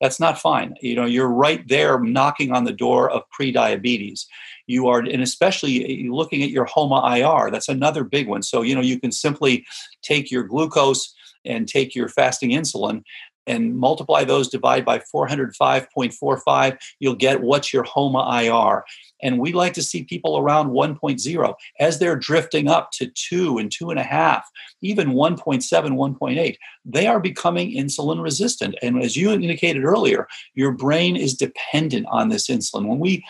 [0.00, 0.74] That's not fine.
[0.82, 4.26] You know, you're right there knocking on the door of pre-diabetes.
[4.66, 8.42] You are, and especially eh, looking at your HOMA IR, that's another big one.
[8.42, 9.64] So, you know, you can simply
[10.02, 11.14] take your glucose
[11.46, 13.04] and take your fasting insulin
[13.46, 18.84] and multiply those divide by 405.45 you'll get what's your homa ir
[19.22, 23.70] and we like to see people around 1.0 as they're drifting up to 2 and
[23.70, 24.42] 2.5
[24.82, 26.56] even 1.7 1.8
[26.88, 28.76] they are becoming insulin resistant.
[28.80, 32.86] And as you indicated earlier your brain is dependent on this insulin.
[32.86, 33.24] When we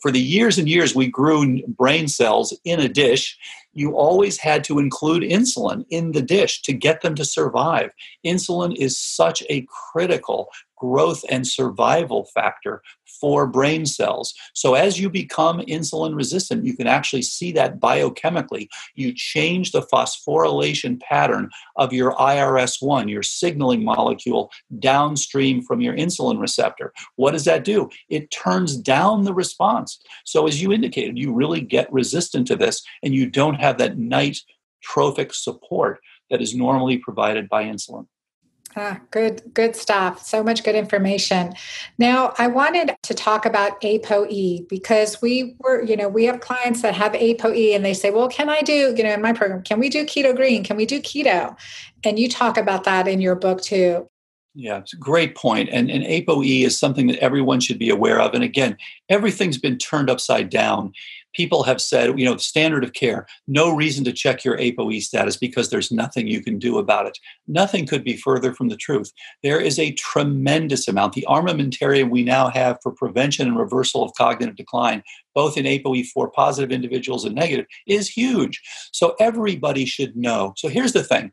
[0.00, 3.36] for the years and years we grew brain cells in a dish
[3.74, 7.90] you always had to include insulin in the dish to get them to survive.
[8.24, 10.48] Insulin is such a critical
[10.82, 12.82] growth and survival factor
[13.20, 14.34] for brain cells.
[14.52, 18.66] So as you become insulin resistant, you can actually see that biochemically.
[18.96, 26.40] You change the phosphorylation pattern of your IRS1, your signaling molecule, downstream from your insulin
[26.40, 26.92] receptor.
[27.14, 27.88] What does that do?
[28.08, 30.00] It turns down the response.
[30.24, 33.98] So as you indicated, you really get resistant to this and you don't have that
[33.98, 34.38] night
[34.82, 38.08] trophic support that is normally provided by insulin.
[38.74, 40.24] Ah, good, good stuff.
[40.24, 41.52] So much good information.
[41.98, 46.80] Now, I wanted to talk about ApoE because we were, you know, we have clients
[46.80, 49.62] that have ApoE and they say, well, can I do, you know, in my program,
[49.62, 50.64] can we do keto green?
[50.64, 51.54] Can we do keto?
[52.02, 54.08] And you talk about that in your book too.
[54.54, 55.68] Yeah, it's a great point.
[55.70, 58.34] And, and ApoE is something that everyone should be aware of.
[58.34, 58.76] And again,
[59.08, 60.92] everything's been turned upside down
[61.34, 65.36] people have said, you know, standard of care, no reason to check your ApoE status
[65.36, 67.18] because there's nothing you can do about it.
[67.46, 69.12] Nothing could be further from the truth.
[69.42, 71.14] There is a tremendous amount.
[71.14, 75.02] The armamentarium we now have for prevention and reversal of cognitive decline,
[75.34, 78.60] both in ApoE4 positive individuals and negative, is huge.
[78.92, 80.54] So everybody should know.
[80.56, 81.32] So here's the thing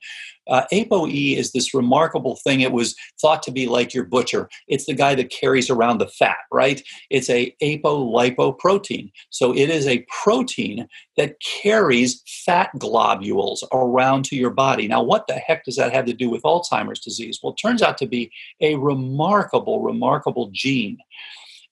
[0.49, 2.61] uh, ApoE is this remarkable thing.
[2.61, 4.49] It was thought to be like your butcher.
[4.67, 6.81] It's the guy that carries around the fat, right?
[7.09, 9.11] It's a apolipoprotein.
[9.29, 10.87] So it is a protein
[11.17, 14.87] that carries fat globules around to your body.
[14.87, 17.39] Now, what the heck does that have to do with Alzheimer's disease?
[17.41, 18.31] Well, it turns out to be
[18.61, 20.97] a remarkable, remarkable gene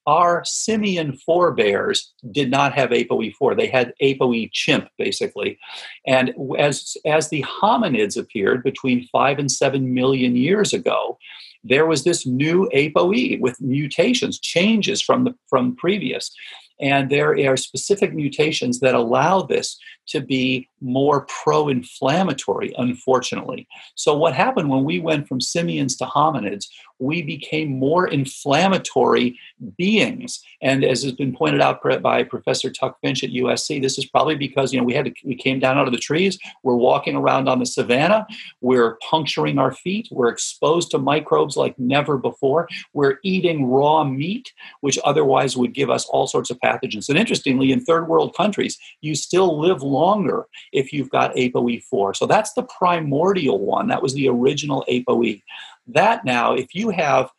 [0.07, 3.57] our simian forebears did not have ApoE4.
[3.57, 5.59] They had ApoE chimp, basically.
[6.07, 11.19] And as, as the hominids appeared between five and seven million years ago,
[11.63, 16.31] there was this new ApoE with mutations, changes from the from previous.
[16.79, 19.77] And there are specific mutations that allow this
[20.09, 23.67] to be more pro inflammatory, unfortunately.
[23.95, 26.67] So, what happened when we went from simians to hominids,
[26.99, 29.39] we became more inflammatory
[29.77, 30.41] beings.
[30.61, 34.35] And as has been pointed out by Professor Tuck Finch at USC, this is probably
[34.35, 37.15] because you know we had to, we came down out of the trees, we're walking
[37.15, 38.25] around on the savannah,
[38.61, 44.51] we're puncturing our feet, we're exposed to microbes like never before, we're eating raw meat,
[44.81, 47.09] which otherwise would give us all sorts of pathogens.
[47.09, 52.15] And interestingly, in third world countries, you still live longer if you've got ApoE4.
[52.15, 53.87] So that's the primordial one.
[53.87, 55.41] That was the original ApoE.
[55.87, 57.29] That now, if you have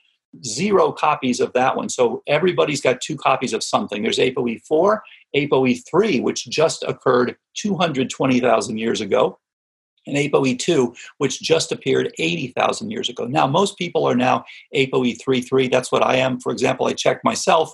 [0.45, 4.03] zero copies of that one, so everybody's got two copies of something.
[4.03, 5.01] There's ApoE4,
[5.37, 9.39] ApoE3, which just occurred 220,000 years ago,
[10.07, 13.25] and ApoE2, which just appeared 80,000 years ago.
[13.27, 14.45] Now, most people are now
[14.75, 15.71] ApoE33.
[15.71, 16.41] That's what I am.
[16.41, 17.73] For example, I checked myself,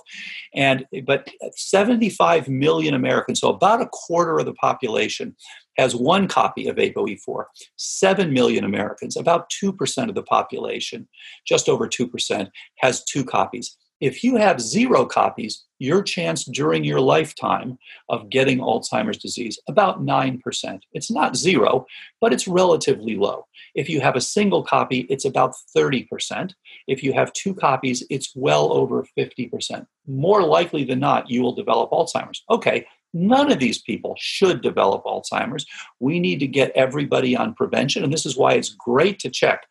[0.53, 5.35] and but 75 million Americans, so about a quarter of the population,
[5.77, 7.45] has one copy of ApoE4.
[7.77, 11.07] 7 million Americans, about 2% of the population,
[11.45, 12.49] just over 2%,
[12.79, 13.77] has two copies.
[14.01, 17.77] If you have zero copies, your chance during your lifetime
[18.09, 20.79] of getting Alzheimer's disease about 9%.
[20.93, 21.85] It's not zero,
[22.19, 23.45] but it's relatively low.
[23.73, 26.53] If you have a single copy, it's about 30%.
[26.87, 29.85] If you have two copies, it's well over 50%.
[30.07, 32.43] More likely than not, you will develop Alzheimer's.
[32.49, 35.65] Okay, None of these people should develop Alzheimer's.
[35.99, 39.65] We need to get everybody on prevention, and this is why it's great to check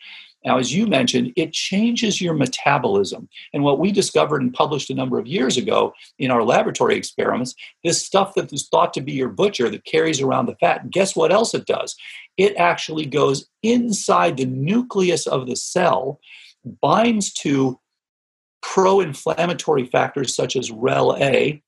[0.44, 3.28] now, as you mentioned, it changes your metabolism.
[3.54, 7.54] And what we discovered and published a number of years ago in our laboratory experiments,
[7.82, 11.16] this stuff that is thought to be your butcher that carries around the fat, guess
[11.16, 11.96] what else it does?
[12.36, 16.20] It actually goes inside the nucleus of the cell,
[16.82, 17.80] binds to
[18.60, 21.62] pro inflammatory factors such as REL-A,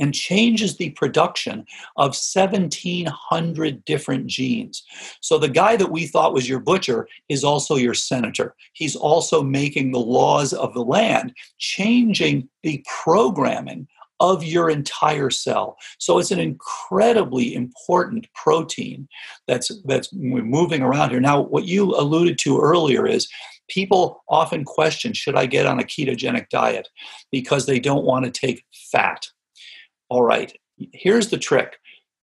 [0.00, 4.82] and changes the production of 1,700 different genes.
[5.20, 8.56] So the guy that we thought was your butcher is also your senator.
[8.72, 13.86] He's also making the laws of the land, changing the programming
[14.20, 15.78] of your entire cell.
[15.98, 19.08] So it's an incredibly important protein
[19.46, 21.20] that's that's moving around here.
[21.20, 23.28] Now, what you alluded to earlier is
[23.68, 26.88] people often question should I get on a ketogenic diet
[27.32, 29.26] because they don't want to take fat
[30.10, 30.52] all right,
[30.92, 31.78] here's the trick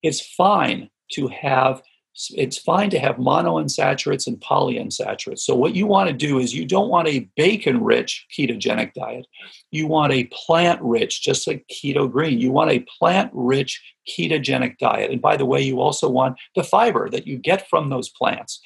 [0.02, 1.82] it's fine to have
[2.30, 5.40] it's fine to have monounsaturates and polyunsaturates.
[5.40, 9.26] So what you want to do is you don't want a bacon-rich ketogenic diet.
[9.72, 12.38] You want a plant-rich, just like keto green.
[12.38, 15.10] You want a plant-rich ketogenic diet.
[15.10, 18.60] And by the way, you also want the fiber that you get from those plants.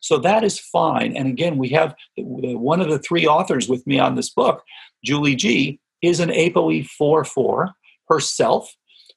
[0.00, 1.14] So that is fine.
[1.14, 4.62] And again, we have one of the three authors with me on this book,
[5.04, 7.72] Julie G, is an ApoE44
[8.08, 8.74] herself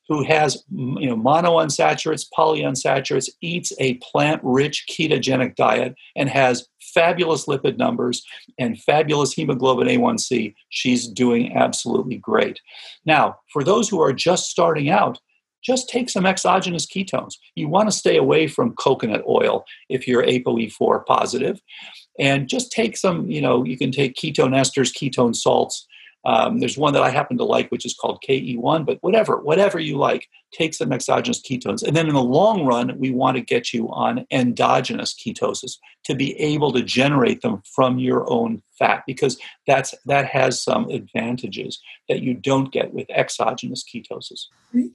[0.10, 7.78] who has you know monounsaturates, polyunsaturates, eats a plant-rich ketogenic diet, and has fabulous lipid
[7.78, 8.24] numbers
[8.58, 12.60] and fabulous hemoglobin A1C, she's doing absolutely great.
[13.06, 15.20] Now, for those who are just starting out,
[15.62, 17.34] just take some exogenous ketones.
[17.56, 21.60] You want to stay away from coconut oil if you're ApoE4 positive,
[22.18, 23.30] and just take some.
[23.30, 25.86] You know, you can take ketone esters, ketone salts
[26.26, 29.80] um, there's one that I happen to like, which is called KE1, but whatever, whatever
[29.80, 31.84] you like, take some exogenous ketones.
[31.84, 36.16] And then in the long run, we want to get you on endogenous ketosis to
[36.16, 41.82] be able to generate them from your own fat because that's that has some advantages
[42.08, 44.48] that you don't get with exogenous ketosis.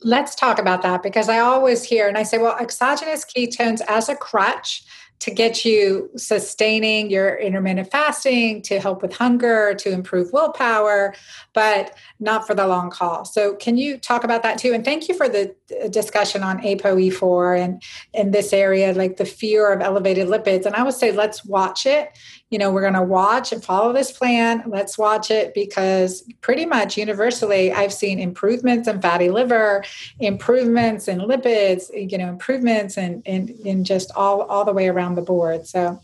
[0.03, 4.09] Let's talk about that because I always hear and I say, well, exogenous ketones as
[4.09, 4.85] a crutch
[5.23, 11.15] to get you sustaining your intermittent fasting, to help with hunger, to improve willpower,
[11.53, 13.25] but not for the long haul.
[13.25, 14.73] So, can you talk about that too?
[14.73, 19.25] And thank you for the uh, discussion on ApoE4 and in this area, like the
[19.25, 20.67] fear of elevated lipids.
[20.67, 22.11] And I would say, let's watch it
[22.53, 24.63] you know, we're going to watch and follow this plan.
[24.67, 29.83] Let's watch it because pretty much universally, I've seen improvements in fatty liver,
[30.21, 35.15] improvements in lipids, you know, improvements in, in, in just all, all the way around
[35.15, 35.67] the board.
[35.67, 35.99] So,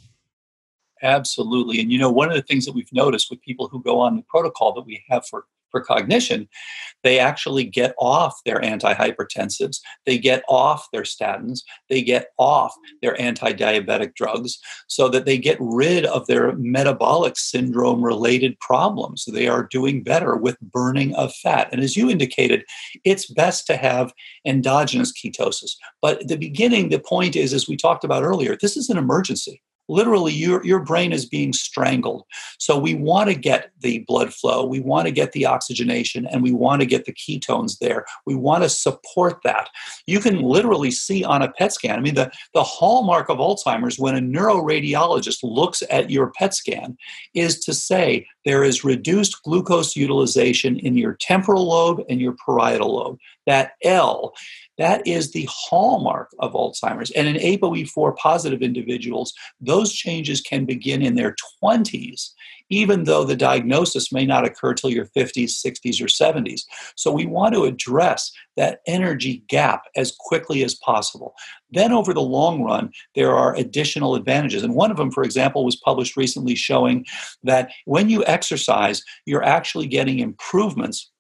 [1.03, 1.81] Absolutely.
[1.81, 4.17] And you know, one of the things that we've noticed with people who go on
[4.17, 6.49] the protocol that we have for for cognition,
[7.03, 13.21] they actually get off their antihypertensives, they get off their statins, they get off their
[13.21, 14.59] anti diabetic drugs
[14.89, 19.25] so that they get rid of their metabolic syndrome related problems.
[19.25, 21.69] They are doing better with burning of fat.
[21.73, 22.65] And as you indicated,
[23.05, 24.13] it's best to have
[24.45, 25.77] endogenous ketosis.
[26.03, 28.99] But at the beginning, the point is, as we talked about earlier, this is an
[28.99, 32.25] emergency literally your, your brain is being strangled.
[32.59, 36.43] So we want to get the blood flow, we want to get the oxygenation, and
[36.43, 38.05] we want to get the ketones there.
[38.27, 39.69] We want to support that.
[40.07, 41.99] You can literally see on a PET scan.
[41.99, 46.97] I mean, the, the hallmark of Alzheimer's when a neuroradiologist looks at your PET scan
[47.35, 52.97] is to say there is reduced glucose utilization in your temporal lobe and your parietal
[52.97, 53.19] lobe.
[53.47, 54.35] That L
[54.79, 57.11] that is the hallmark of Alzheimer's.
[57.11, 62.31] And in ApoE4 positive individuals, those changes can begin in their 20s,
[62.71, 66.63] even though the diagnosis may not occur till your 50s, 60s, or 70s.
[66.97, 71.35] So we want to address that energy gap as quickly as possible.
[71.71, 74.63] Then, over the long run, there are additional advantages.
[74.63, 77.05] And one of them, for example, was published recently showing
[77.43, 81.11] that when you exercise, you're actually getting improvements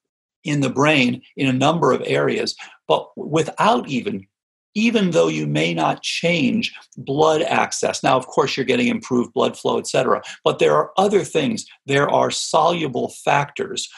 [0.44, 2.54] in the brain in a number of areas,
[2.88, 4.26] but without even
[4.74, 8.02] even though you may not change blood access.
[8.04, 11.66] Now, of course, you're getting improved blood flow, et cetera, but there are other things.
[11.86, 13.88] There are soluble factors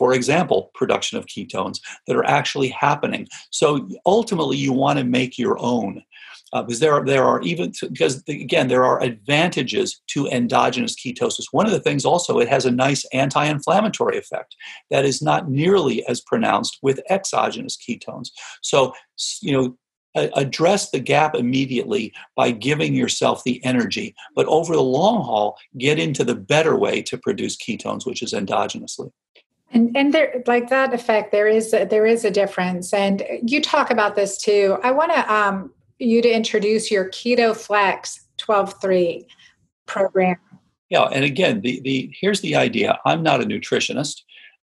[0.00, 3.28] for example, production of ketones that are actually happening.
[3.50, 6.02] So ultimately, you want to make your own.
[6.52, 11.46] Uh, because there are, there are even because again there are advantages to endogenous ketosis.
[11.52, 14.56] One of the things also it has a nice anti-inflammatory effect
[14.90, 18.30] that is not nearly as pronounced with exogenous ketones.
[18.62, 18.94] So
[19.40, 19.76] you know
[20.14, 26.00] address the gap immediately by giving yourself the energy but over the long haul get
[26.00, 29.12] into the better way to produce ketones which is endogenously
[29.70, 33.62] and and there like that effect there is a, there is a difference and you
[33.62, 39.26] talk about this too i want to um you to introduce your keto flex 12-3
[39.86, 40.36] program
[40.88, 44.22] yeah and again the the here's the idea i'm not a nutritionist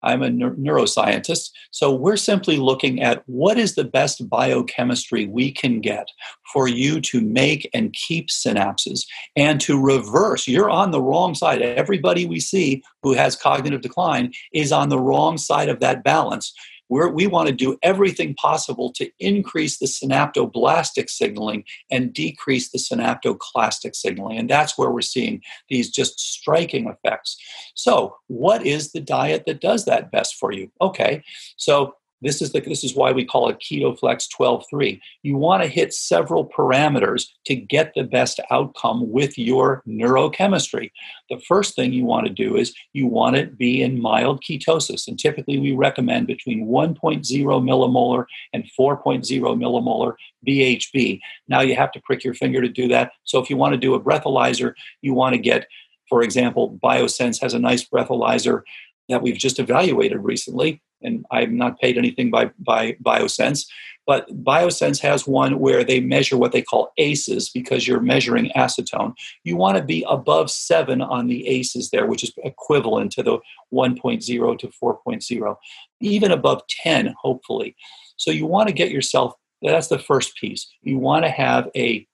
[0.01, 1.51] I'm a neuroscientist.
[1.71, 6.07] So we're simply looking at what is the best biochemistry we can get
[6.53, 9.05] for you to make and keep synapses
[9.35, 10.47] and to reverse.
[10.47, 11.61] You're on the wrong side.
[11.61, 16.53] Everybody we see who has cognitive decline is on the wrong side of that balance.
[16.89, 22.79] We're, we want to do everything possible to increase the synaptoblastic signaling and decrease the
[22.79, 24.37] synaptoclastic signaling.
[24.39, 27.37] And that's where we're seeing these just striking effects.
[27.75, 30.71] So, what is the diet that does that best for you?
[30.81, 31.23] Okay,
[31.57, 34.99] so this is, the, this is why we call it KetoFlex 12.3.
[35.23, 40.91] You want to hit several parameters to get the best outcome with your neurochemistry.
[41.29, 45.07] The first thing you want to do is you want to be in mild ketosis.
[45.07, 50.13] And typically we recommend between 1.0 millimolar and 4.0 millimolar
[50.47, 51.19] BHB.
[51.47, 53.11] Now you have to prick your finger to do that.
[53.23, 55.67] So if you want to do a breathalyzer, you want to get,
[56.09, 58.61] for example, Biosense has a nice breathalyzer
[59.07, 63.65] that we've just evaluated recently and I'm not paid anything by, by Biosense,
[64.09, 69.13] but Biosense has one where they measure what they call ACEs because you're measuring acetone.
[69.43, 73.37] You want to be above seven on the ACEs there, which is equivalent to the
[73.71, 75.55] 1.0 to 4.0,
[76.01, 77.75] even above 10, hopefully.
[78.17, 80.67] So you want to get yourself, that's the first piece.
[80.81, 82.07] You want to have a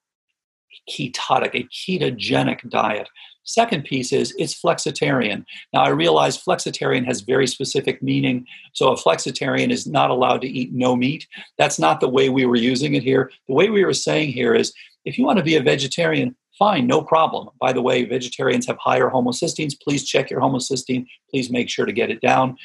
[0.89, 3.07] ketotic, a ketogenic diet.
[3.45, 5.45] Second piece is it's flexitarian.
[5.71, 8.45] Now, I realize flexitarian has very specific meaning.
[8.73, 11.27] So, a flexitarian is not allowed to eat no meat.
[11.57, 13.31] That's not the way we were using it here.
[13.47, 14.73] The way we were saying here is
[15.05, 17.49] if you want to be a vegetarian, fine, no problem.
[17.59, 19.79] By the way, vegetarians have higher homocysteines.
[19.79, 21.05] Please check your homocysteine.
[21.29, 22.57] Please make sure to get it down.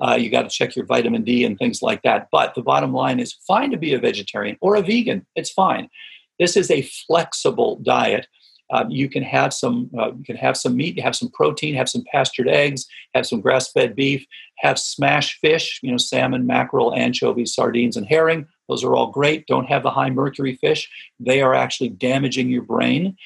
[0.00, 2.28] Uh, you got to check your vitamin D and things like that.
[2.30, 5.26] But the bottom line is fine to be a vegetarian or a vegan.
[5.34, 5.88] It's fine.
[6.38, 8.28] This is a flexible diet
[8.70, 11.88] um, you can have some uh, you can have some meat, have some protein, have
[11.88, 14.26] some pastured eggs, have some grass-fed beef,
[14.58, 18.46] have smash fish, you know, salmon, mackerel, anchovies, sardines, and herring.
[18.68, 19.46] Those are all great.
[19.46, 23.16] Don't have the high mercury fish; they are actually damaging your brain.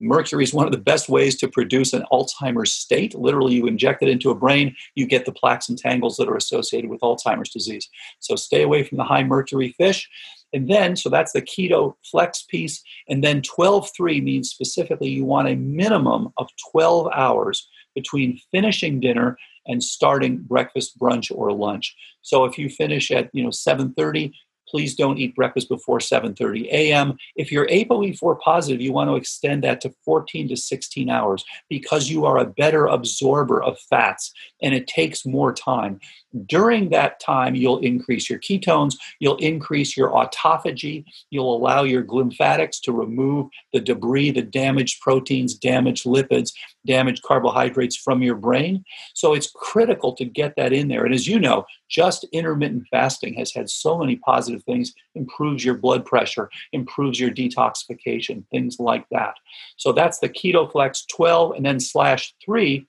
[0.00, 3.14] Mercury is one of the best ways to produce an Alzheimer's state.
[3.14, 6.36] Literally, you inject it into a brain, you get the plaques and tangles that are
[6.36, 7.88] associated with Alzheimer's disease.
[8.20, 10.08] So stay away from the high mercury fish.
[10.52, 12.82] And then, so that's the keto flex piece.
[13.08, 19.00] And then 12 3 means specifically you want a minimum of 12 hours between finishing
[19.00, 19.36] dinner
[19.66, 21.96] and starting breakfast, brunch, or lunch.
[22.22, 24.32] So if you finish at you know 7:30,
[24.68, 27.16] please don't eat breakfast before 7:30 a.m.
[27.36, 32.10] If you're ApoE4 positive, you want to extend that to 14 to 16 hours because
[32.10, 34.32] you are a better absorber of fats
[34.62, 36.00] and it takes more time.
[36.44, 42.80] During that time, you'll increase your ketones, you'll increase your autophagy, you'll allow your lymphatics
[42.80, 46.52] to remove the debris, the damaged proteins, damaged lipids,
[46.84, 48.84] damaged carbohydrates from your brain.
[49.14, 51.04] So it's critical to get that in there.
[51.04, 55.76] And as you know, just intermittent fasting has had so many positive things, improves your
[55.76, 59.34] blood pressure, improves your detoxification, things like that.
[59.76, 62.86] So that's the Keto Flex 12 and then slash 3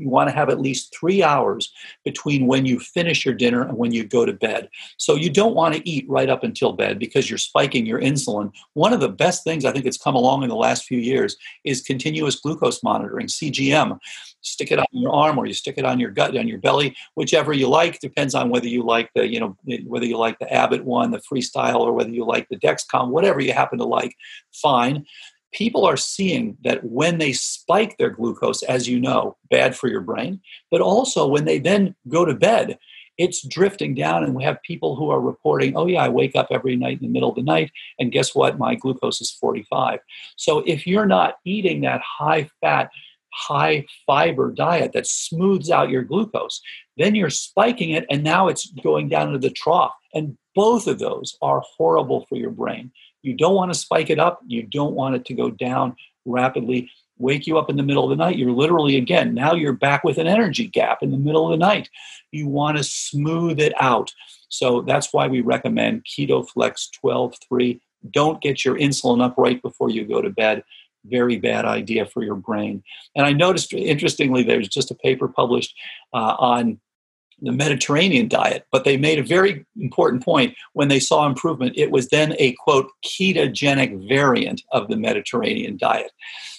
[0.00, 1.72] you want to have at least three hours
[2.04, 4.68] between when you finish your dinner and when you go to bed.
[4.96, 8.52] So you don't want to eat right up until bed because you're spiking your insulin.
[8.72, 11.36] One of the best things I think that's come along in the last few years
[11.64, 13.98] is continuous glucose monitoring, CGM.
[14.40, 16.96] Stick it on your arm or you stick it on your gut, on your belly,
[17.14, 18.00] whichever you like.
[18.00, 21.18] Depends on whether you like the, you know, whether you like the Abbott one, the
[21.18, 24.16] Freestyle, or whether you like the Dexcom, whatever you happen to like,
[24.52, 25.04] fine
[25.52, 30.00] people are seeing that when they spike their glucose, as you know, bad for your
[30.00, 30.40] brain,
[30.70, 32.78] but also when they then go to bed,
[33.18, 34.24] it's drifting down.
[34.24, 37.06] And we have people who are reporting, oh, yeah, I wake up every night in
[37.06, 38.58] the middle of the night, and guess what?
[38.58, 40.00] My glucose is 45.
[40.36, 42.90] So if you're not eating that high fat,
[43.32, 46.60] high fiber diet that smooths out your glucose,
[46.96, 49.92] then you're spiking it, and now it's going down into the trough.
[50.14, 52.90] And both of those are horrible for your brain.
[53.22, 54.40] You don't want to spike it up.
[54.46, 56.90] You don't want it to go down rapidly.
[57.18, 58.38] wake you up in the middle of the night.
[58.38, 61.64] You're literally, again, now you're back with an energy gap in the middle of the
[61.64, 61.90] night.
[62.32, 64.14] You want to smooth it out.
[64.48, 67.80] So that's why we recommend Keto Flex 12 3.
[68.10, 70.64] Don't get your insulin up right before you go to bed.
[71.04, 72.82] Very bad idea for your brain.
[73.14, 75.74] And I noticed, interestingly, there's just a paper published
[76.14, 76.80] uh, on
[77.42, 81.74] the Mediterranean diet, but they made a very important point when they saw improvement.
[81.76, 86.12] It was then a quote ketogenic variant of the Mediterranean diet.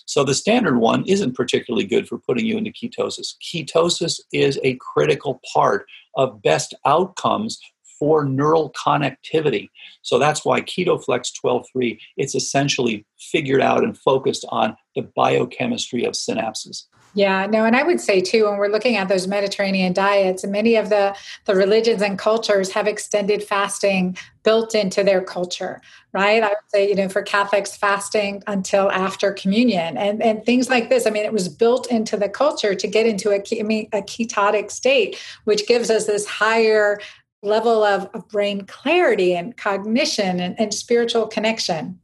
[0.06, 3.36] So the standard one isn't particularly good for putting you into ketosis.
[3.42, 7.60] Ketosis is a critical part of best outcomes
[7.98, 9.70] for neural connectivity.
[10.02, 16.14] So that's why KetoFlex 12.3, it's essentially figured out and focused on the biochemistry of
[16.14, 16.88] synapses.
[17.14, 20.76] Yeah, no, and I would say too, when we're looking at those Mediterranean diets, many
[20.76, 25.82] of the, the religions and cultures have extended fasting built into their culture,
[26.14, 26.42] right?
[26.42, 30.90] I would say, you know, for Catholics, fasting until after communion and, and things like
[30.90, 31.06] this.
[31.06, 34.02] I mean, it was built into the culture to get into a, I mean, a
[34.02, 37.00] ketotic state, which gives us this higher
[37.44, 42.00] level of, of brain clarity and cognition and, and spiritual connection.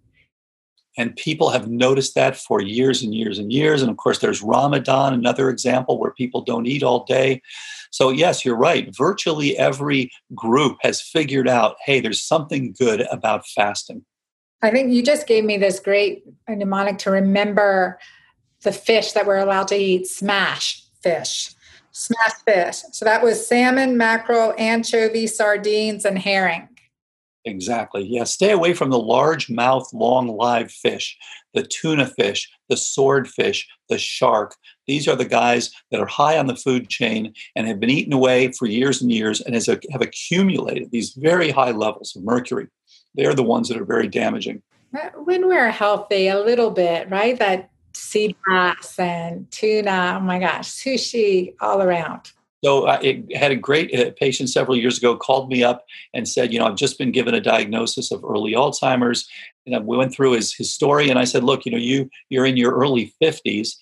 [0.97, 3.81] And people have noticed that for years and years and years.
[3.81, 7.41] And of course, there's Ramadan, another example where people don't eat all day.
[7.91, 8.93] So, yes, you're right.
[8.95, 14.03] Virtually every group has figured out hey, there's something good about fasting.
[14.61, 17.99] I think you just gave me this great mnemonic to remember
[18.63, 21.53] the fish that we're allowed to eat smash fish.
[21.91, 22.83] Smash fish.
[22.91, 26.69] So that was salmon, mackerel, anchovy, sardines, and herring.
[27.47, 28.03] Exactly.
[28.03, 28.25] Yeah.
[28.25, 31.17] Stay away from the large mouth, long live fish,
[31.53, 34.53] the tuna fish, the swordfish, the shark.
[34.85, 38.11] These are the guys that are high on the food chain and have been eaten
[38.11, 42.67] away for years and years and has, have accumulated these very high levels of mercury.
[43.15, 44.61] They're the ones that are very damaging.
[45.15, 47.39] When we're healthy, a little bit, right?
[47.39, 52.31] That sea bass and tuna, oh my gosh, sushi all around.
[52.63, 56.27] So uh, I had a great uh, patient several years ago called me up and
[56.27, 59.27] said, you know, I've just been given a diagnosis of early Alzheimer's.
[59.67, 62.45] And we went through his, his story, and I said, look, you know, you you're
[62.45, 63.75] in your early 50s.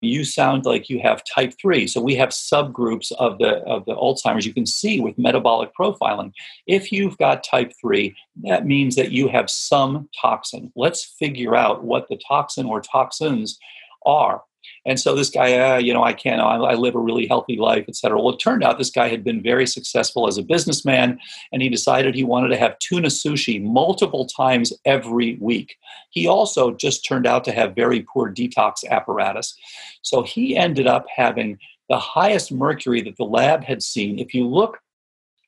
[0.00, 1.86] You sound like you have type 3.
[1.86, 6.32] So we have subgroups of the of the Alzheimer's you can see with metabolic profiling.
[6.66, 8.14] If you've got type 3,
[8.44, 10.72] that means that you have some toxin.
[10.74, 13.58] Let's figure out what the toxin or toxins
[14.06, 14.42] are
[14.84, 17.56] and so this guy, uh, you know, I can't, I, I live a really healthy
[17.56, 18.20] life, et cetera.
[18.20, 21.18] Well, it turned out this guy had been very successful as a businessman,
[21.52, 25.76] and he decided he wanted to have tuna sushi multiple times every week.
[26.10, 29.54] He also just turned out to have very poor detox apparatus.
[30.02, 31.58] So he ended up having
[31.88, 34.18] the highest mercury that the lab had seen.
[34.18, 34.78] If you look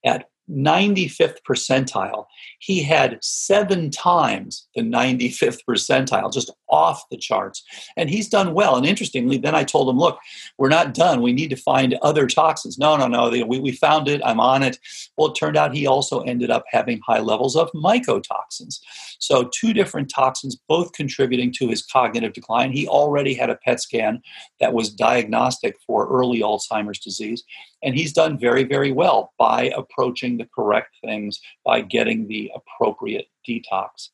[0.04, 2.26] at 95th percentile.
[2.58, 7.62] He had seven times the 95th percentile, just off the charts.
[7.96, 8.76] And he's done well.
[8.76, 10.18] And interestingly, then I told him, look,
[10.58, 11.22] we're not done.
[11.22, 12.78] We need to find other toxins.
[12.78, 13.30] No, no, no.
[13.46, 14.20] We, we found it.
[14.24, 14.78] I'm on it.
[15.16, 18.80] Well, it turned out he also ended up having high levels of mycotoxins.
[19.18, 22.72] So, two different toxins, both contributing to his cognitive decline.
[22.72, 24.20] He already had a PET scan
[24.60, 27.44] that was diagnostic for early Alzheimer's disease.
[27.82, 33.26] And he's done very, very well by approaching the correct things, by getting the appropriate
[33.48, 34.10] detox.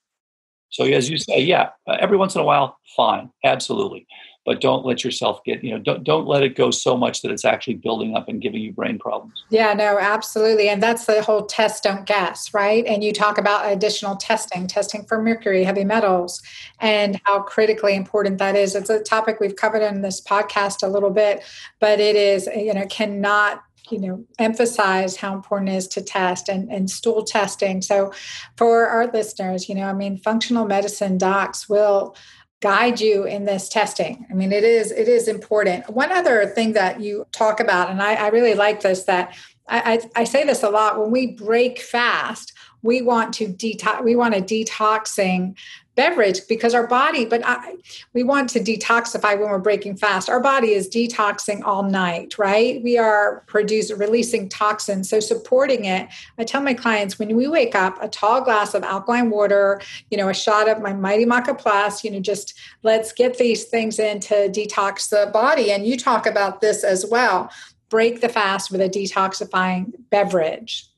[0.71, 4.07] So, as you say, yeah, every once in a while, fine, absolutely.
[4.47, 7.31] But don't let yourself get, you know, don't, don't let it go so much that
[7.31, 9.45] it's actually building up and giving you brain problems.
[9.51, 10.69] Yeah, no, absolutely.
[10.69, 12.85] And that's the whole test, don't guess, right?
[12.87, 16.43] And you talk about additional testing, testing for mercury, heavy metals,
[16.81, 18.75] and how critically important that is.
[18.75, 21.45] It's a topic we've covered in this podcast a little bit,
[21.79, 26.49] but it is, you know, cannot you know emphasize how important it is to test
[26.49, 28.13] and, and stool testing so
[28.57, 32.15] for our listeners you know i mean functional medicine docs will
[32.61, 34.27] guide you in this testing.
[34.31, 35.89] I mean it is it is important.
[35.91, 39.35] One other thing that you talk about and i, I really like this that
[39.69, 42.53] I, I, I say this a lot when we break fast
[42.83, 45.57] we want to detox we want a detoxing
[45.95, 47.77] beverage because our body but I,
[48.15, 50.29] we want to detoxify when we're breaking fast.
[50.29, 52.83] Our body is detoxing all night right?
[52.83, 55.09] We are producing releasing toxins.
[55.11, 58.83] So supporting it i tell my clients when we wake up a tall glass of
[58.83, 59.81] alkaline water
[60.11, 63.65] you know a shot of my mighty maca plus you know just let's get these
[63.65, 65.73] things in to detox the body.
[65.73, 67.51] And you talk about this as well.
[67.89, 70.90] Break the fast with a detoxifying beverage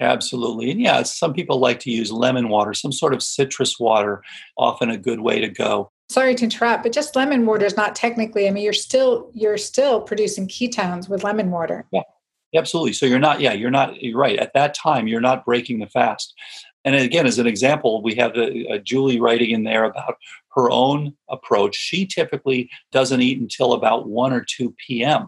[0.00, 0.70] Absolutely.
[0.70, 4.22] And yeah, some people like to use lemon water, some sort of citrus water,
[4.56, 5.90] often a good way to go.
[6.08, 9.56] Sorry to interrupt, but just lemon water is not technically, I mean, you're still you're
[9.56, 11.86] still producing ketones with lemon water.
[11.92, 12.02] Yeah.
[12.54, 12.92] Absolutely.
[12.92, 14.38] So you're not, yeah, you're not, you're right.
[14.38, 16.34] At that time, you're not breaking the fast.
[16.84, 20.16] And again, as an example, we have a, a Julie writing in there about
[20.54, 21.74] her own approach.
[21.74, 25.26] She typically doesn't eat until about 1 or 2 p.m.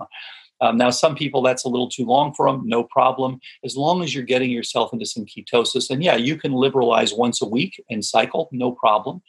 [0.60, 3.40] Um, now, some people that's a little too long for them, no problem.
[3.64, 7.42] As long as you're getting yourself into some ketosis, and yeah, you can liberalize once
[7.42, 9.22] a week and cycle, no problem.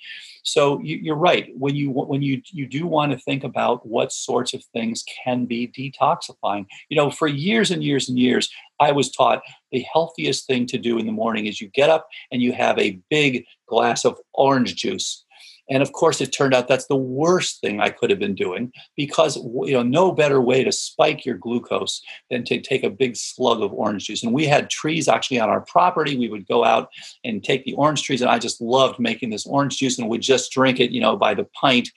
[0.44, 1.50] So you, are right.
[1.58, 5.46] When you when you you do want to think about what sorts of things can
[5.46, 6.66] be detoxifying.
[6.88, 8.50] You know, for years and years and years,
[8.80, 9.42] I was taught
[9.74, 12.80] the healthiest thing to do in the morning is you get up and you have
[12.80, 15.26] a big glass of orange juice
[15.70, 18.72] and of course, it turned out that's the worst thing I could have been doing
[18.96, 23.16] because you know no better way to spike your glucose than to take a big
[23.16, 24.24] slug of orange juice.
[24.24, 26.18] And we had trees actually on our property.
[26.18, 26.90] We would go out
[27.24, 30.22] and take the orange trees, and I just loved making this orange juice, and would
[30.22, 31.90] just drink it, you know, by the pint.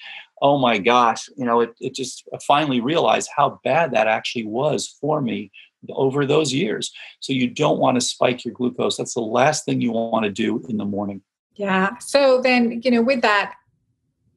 [0.42, 4.96] Oh my gosh, you know, it, it just finally realized how bad that actually was
[5.00, 5.52] for me
[5.90, 6.92] over those years.
[7.20, 8.96] So you don't want to spike your glucose.
[8.96, 11.22] That's the last thing you want to do in the morning.
[11.54, 11.98] Yeah.
[11.98, 13.54] So then, you know, with that,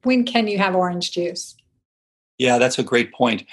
[0.03, 1.55] when can you have orange juice?
[2.37, 3.45] Yeah, that's a great point.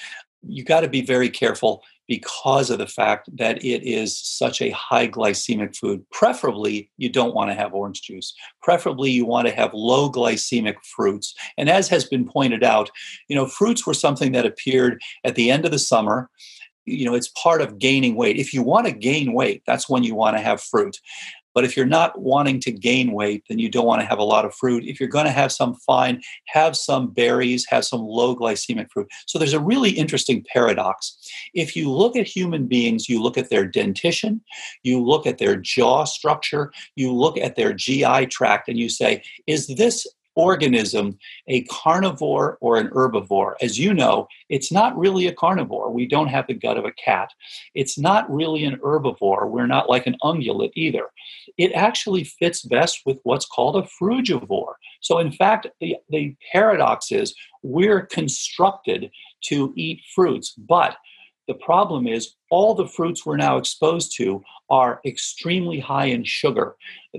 [0.43, 4.71] You got to be very careful because of the fact that it is such a
[4.71, 6.05] high glycemic food.
[6.11, 8.35] Preferably, you don't want to have orange juice.
[8.63, 11.35] Preferably, you want to have low glycemic fruits.
[11.57, 12.91] And as has been pointed out,
[13.29, 16.29] you know, fruits were something that appeared at the end of the summer
[16.87, 20.03] you know it's part of gaining weight if you want to gain weight that's when
[20.03, 20.99] you want to have fruit
[21.55, 24.25] but if you're not wanting to gain weight, then you don't want to have a
[24.25, 24.85] lot of fruit.
[24.85, 29.09] If you're going to have some fine, have some berries, have some low glycemic fruit.
[29.27, 31.17] So there's a really interesting paradox.
[31.55, 34.41] If you look at human beings, you look at their dentition,
[34.83, 39.23] you look at their jaw structure, you look at their GI tract, and you say,
[39.47, 41.19] is this organism
[41.49, 43.55] a carnivore or an herbivore?
[43.61, 45.91] As you know, it's not really a carnivore.
[45.91, 47.31] We don't have the gut of a cat.
[47.75, 49.49] It's not really an herbivore.
[49.49, 51.07] We're not like an ungulate either.
[51.59, 54.75] It actually fits best with what's called a frugivore.
[55.01, 59.11] So, in fact, the, the paradox is we're constructed
[59.45, 60.97] to eat fruits, but
[61.51, 64.41] the problem is all the fruits we're now exposed to
[64.71, 66.77] are extremely high in sugar.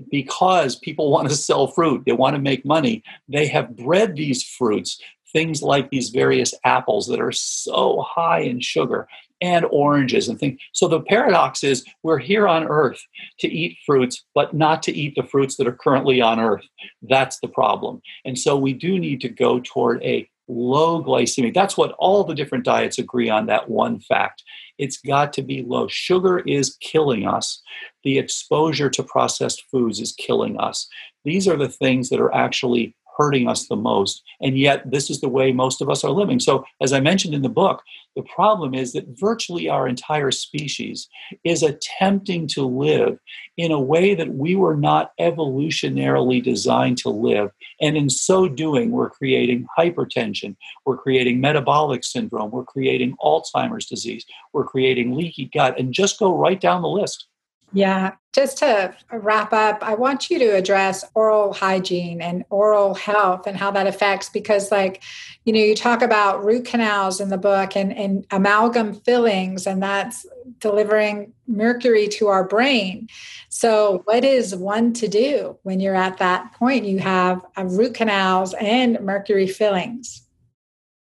[0.10, 4.42] Because people want to sell fruit, they want to make money, they have bred these
[4.42, 5.02] fruits,
[5.34, 9.06] things like these various apples that are so high in sugar
[9.42, 10.62] and oranges and things.
[10.72, 13.02] So the paradox is we're here on earth
[13.40, 16.64] to eat fruits, but not to eat the fruits that are currently on earth.
[17.02, 18.02] That's the problem.
[18.24, 21.54] And so we do need to go toward a low glycemic.
[21.54, 24.44] That's what all the different diets agree on that one fact.
[24.78, 25.88] It's got to be low.
[25.88, 27.62] Sugar is killing us.
[28.04, 30.88] The exposure to processed foods is killing us.
[31.24, 34.24] These are the things that are actually hurting us the most.
[34.42, 36.40] And yet, this is the way most of us are living.
[36.40, 37.82] So, as I mentioned in the book,
[38.16, 41.08] the problem is that virtually our entire species
[41.46, 43.18] is attempting to live
[43.58, 47.52] in a way that we were not evolutionarily designed to live.
[47.80, 50.56] And in so doing, we're creating hypertension,
[50.86, 56.36] we're creating metabolic syndrome, we're creating Alzheimer's disease, we're creating leaky gut, and just go
[56.36, 57.28] right down the list.
[57.74, 63.48] Yeah, just to wrap up, I want you to address oral hygiene and oral health
[63.48, 65.04] and how that affects because, like,
[65.46, 69.82] you know, you talk about root canals in the book and, and amalgam fillings, and
[69.82, 70.26] that's
[70.60, 73.08] delivering mercury to our brain.
[73.50, 76.86] So, what is one to do when you're at that point?
[76.86, 80.24] You have uh, root canals and mercury fillings.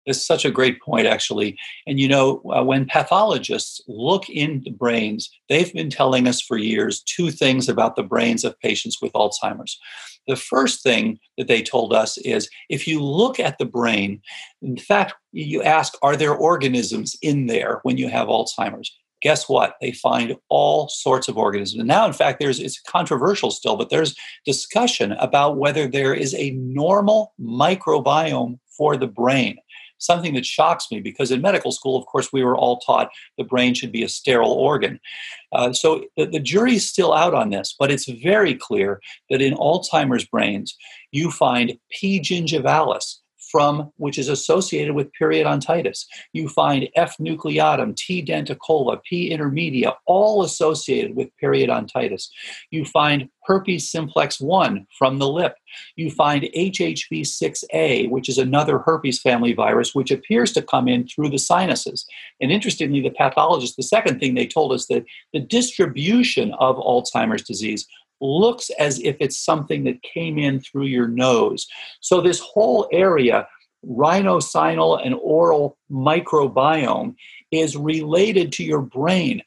[0.07, 1.59] It's such a great point, actually.
[1.87, 7.03] And you know, uh, when pathologists look into brains, they've been telling us for years
[7.03, 9.79] two things about the brains of patients with Alzheimer's.
[10.27, 14.21] The first thing that they told us is if you look at the brain,
[14.63, 18.93] in fact, you ask, are there organisms in there when you have Alzheimer's?
[19.21, 19.77] guess what?
[19.81, 21.79] They find all sorts of organisms.
[21.79, 26.35] And now, in fact, there's it's controversial still, but there's discussion about whether there is
[26.35, 29.59] a normal microbiome for the brain
[30.01, 33.45] something that shocks me because in medical school, of course, we were all taught the
[33.45, 34.99] brain should be a sterile organ.
[35.53, 39.55] Uh, so the, the jury's still out on this, but it's very clear that in
[39.55, 40.77] Alzheimer's brains,
[41.13, 42.21] you find P.
[42.21, 43.20] gingivalis,
[43.51, 46.07] from which is associated with periodontitis.
[46.33, 52.29] You find F nucleatum, T denticola, P intermedia, all associated with periodontitis.
[52.71, 55.57] You find herpes simplex 1 from the lip.
[55.97, 61.31] You find HHV6A, which is another herpes family virus, which appears to come in through
[61.31, 62.07] the sinuses.
[62.41, 67.43] And interestingly, the pathologist, the second thing they told us that the distribution of Alzheimer's
[67.43, 67.87] disease
[68.21, 71.67] looks as if it's something that came in through your nose.
[72.01, 73.49] So, this whole area,
[73.87, 77.15] rhinosinus and oral microbiome,
[77.51, 79.43] is related to your brain.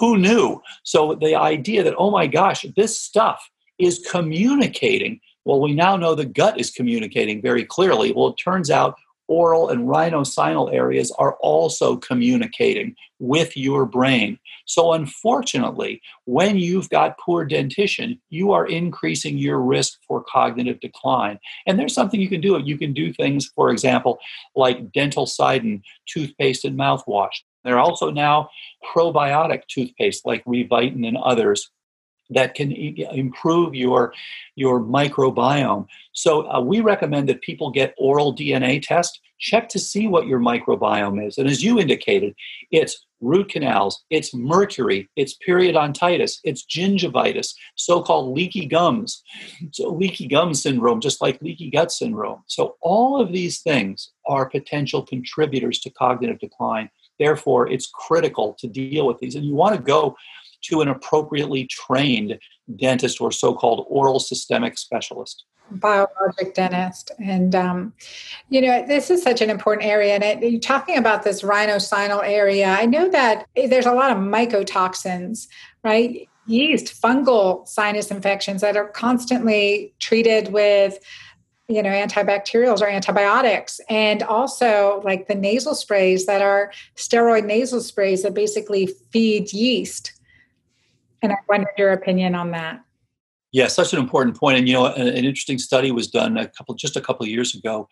[0.00, 0.60] Who knew?
[0.82, 3.48] So, the idea that, oh my gosh, this stuff
[3.78, 5.20] is communicating.
[5.44, 8.12] Well, we now know the gut is communicating very clearly.
[8.12, 8.96] Well, it turns out
[9.28, 14.38] oral and rhinosinus areas are also communicating with your brain.
[14.66, 21.38] So, unfortunately, when you've got poor dentition, you are increasing your risk for cognitive decline.
[21.66, 22.58] And there's something you can do.
[22.58, 24.18] You can do things, for example,
[24.54, 27.42] like Dentalcidin toothpaste and mouthwash.
[27.64, 28.48] There are also now
[28.94, 31.70] probiotic toothpaste like Revitin and others
[32.30, 34.12] that can improve your
[34.54, 35.86] your microbiome.
[36.12, 39.20] So uh, we recommend that people get oral DNA test.
[39.38, 41.36] Check to see what your microbiome is.
[41.36, 42.34] And as you indicated,
[42.70, 49.22] it's root canals, it's mercury, it's periodontitis, it's gingivitis, so-called leaky gums,
[49.72, 52.42] so leaky gum syndrome, just like leaky gut syndrome.
[52.46, 56.90] So all of these things are potential contributors to cognitive decline.
[57.18, 59.34] Therefore, it's critical to deal with these.
[59.34, 60.16] And you want to go
[60.68, 62.38] to an appropriately trained
[62.76, 65.44] dentist or so called oral systemic specialist.
[65.70, 67.10] Biologic dentist.
[67.18, 67.92] And um,
[68.50, 70.14] you know this is such an important area.
[70.14, 72.68] And it, you're talking about this rhinosinus area.
[72.68, 75.48] I know that there's a lot of mycotoxins
[75.86, 76.28] right?
[76.46, 80.98] Yeast fungal sinus infections that are constantly treated with
[81.68, 83.80] you know antibacterials or antibiotics.
[83.88, 90.12] And also like the nasal sprays that are steroid nasal sprays that basically feed yeast
[91.22, 92.82] and I wondered your opinion on that.
[93.52, 94.58] Yeah, such an important point.
[94.58, 97.30] And you know, an, an interesting study was done a couple just a couple of
[97.30, 97.88] years ago.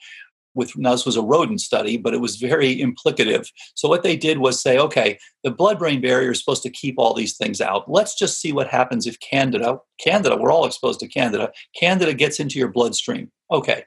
[0.57, 3.51] With now this was a rodent study, but it was very implicative.
[3.75, 7.13] So what they did was say, okay, the blood-brain barrier is supposed to keep all
[7.13, 7.91] these things out.
[7.91, 11.51] Let's just see what happens if Candida, Candida, we're all exposed to Candida.
[11.75, 13.33] Candida gets into your bloodstream.
[13.51, 13.85] Okay,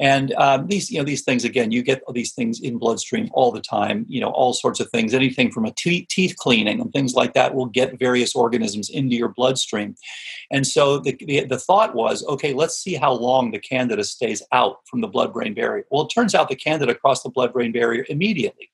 [0.00, 3.52] and um, these, you know, these things again, you get these things in bloodstream all
[3.52, 4.06] the time.
[4.08, 5.12] You know, all sorts of things.
[5.12, 9.14] Anything from a te- teeth cleaning and things like that will get various organisms into
[9.14, 9.94] your bloodstream.
[10.50, 14.42] And so the, the, the thought was, okay, let's see how long the candida stays
[14.52, 15.84] out from the blood-brain barrier.
[15.90, 18.70] Well, it turns out the candida crossed the blood-brain barrier immediately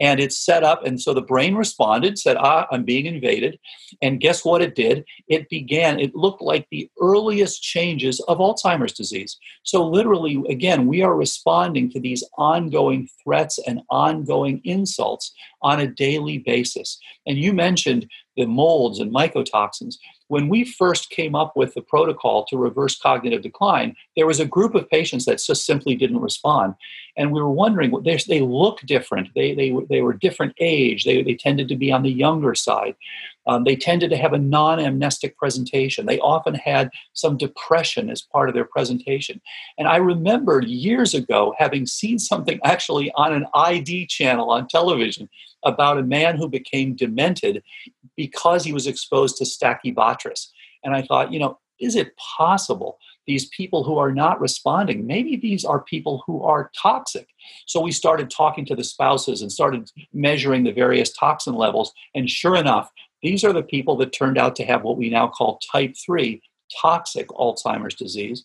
[0.00, 3.58] and it's set up and so the brain responded said ah i'm being invaded.
[4.02, 5.04] And guess what it did?
[5.28, 9.38] It began it looked like the earliest changes of alzheimer's disease.
[9.62, 15.32] So literally again we are responding to these ongoing threats and ongoing insults
[15.62, 16.98] on a daily basis.
[17.26, 19.96] And you mentioned the molds and mycotoxins
[20.28, 24.46] when we first came up with the protocol to reverse cognitive decline, there was a
[24.46, 26.74] group of patients that just simply didn't respond.
[27.16, 29.28] And we were wondering, they, look different.
[29.34, 31.04] They, they, they were different age.
[31.04, 32.94] They, they tended to be on the younger side.
[33.46, 36.06] Um, they tended to have a non amnestic presentation.
[36.06, 39.40] They often had some depression as part of their presentation.
[39.78, 45.28] And I remember years ago having seen something actually on an ID channel on television
[45.64, 47.62] about a man who became demented
[48.16, 50.48] because he was exposed to Stachybotrys.
[50.82, 55.36] And I thought, you know, is it possible these people who are not responding, maybe
[55.36, 57.28] these are people who are toxic?
[57.66, 61.92] So we started talking to the spouses and started measuring the various toxin levels.
[62.14, 62.90] And sure enough,
[63.24, 66.42] these are the people that turned out to have what we now call type 3
[66.80, 68.44] toxic Alzheimer's disease.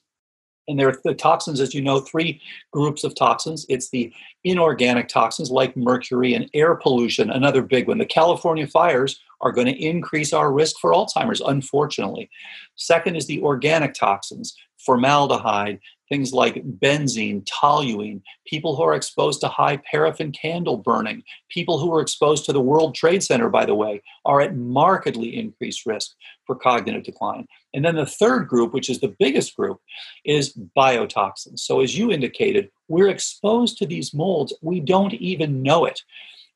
[0.69, 2.39] And there are the toxins, as you know, three
[2.71, 3.65] groups of toxins.
[3.67, 4.13] It's the
[4.43, 7.97] inorganic toxins like mercury and air pollution, another big one.
[7.97, 12.29] The California fires are going to increase our risk for Alzheimer's, unfortunately.
[12.75, 14.55] Second is the organic toxins,
[14.85, 21.77] formaldehyde, things like benzene, toluene, people who are exposed to high paraffin candle burning, people
[21.77, 25.85] who are exposed to the World Trade Center, by the way, are at markedly increased
[25.85, 26.11] risk
[26.45, 27.47] for cognitive decline.
[27.73, 29.79] And then the third group, which is the biggest group,
[30.25, 31.59] is biotoxins.
[31.59, 36.01] So, as you indicated, we're exposed to these molds, we don't even know it.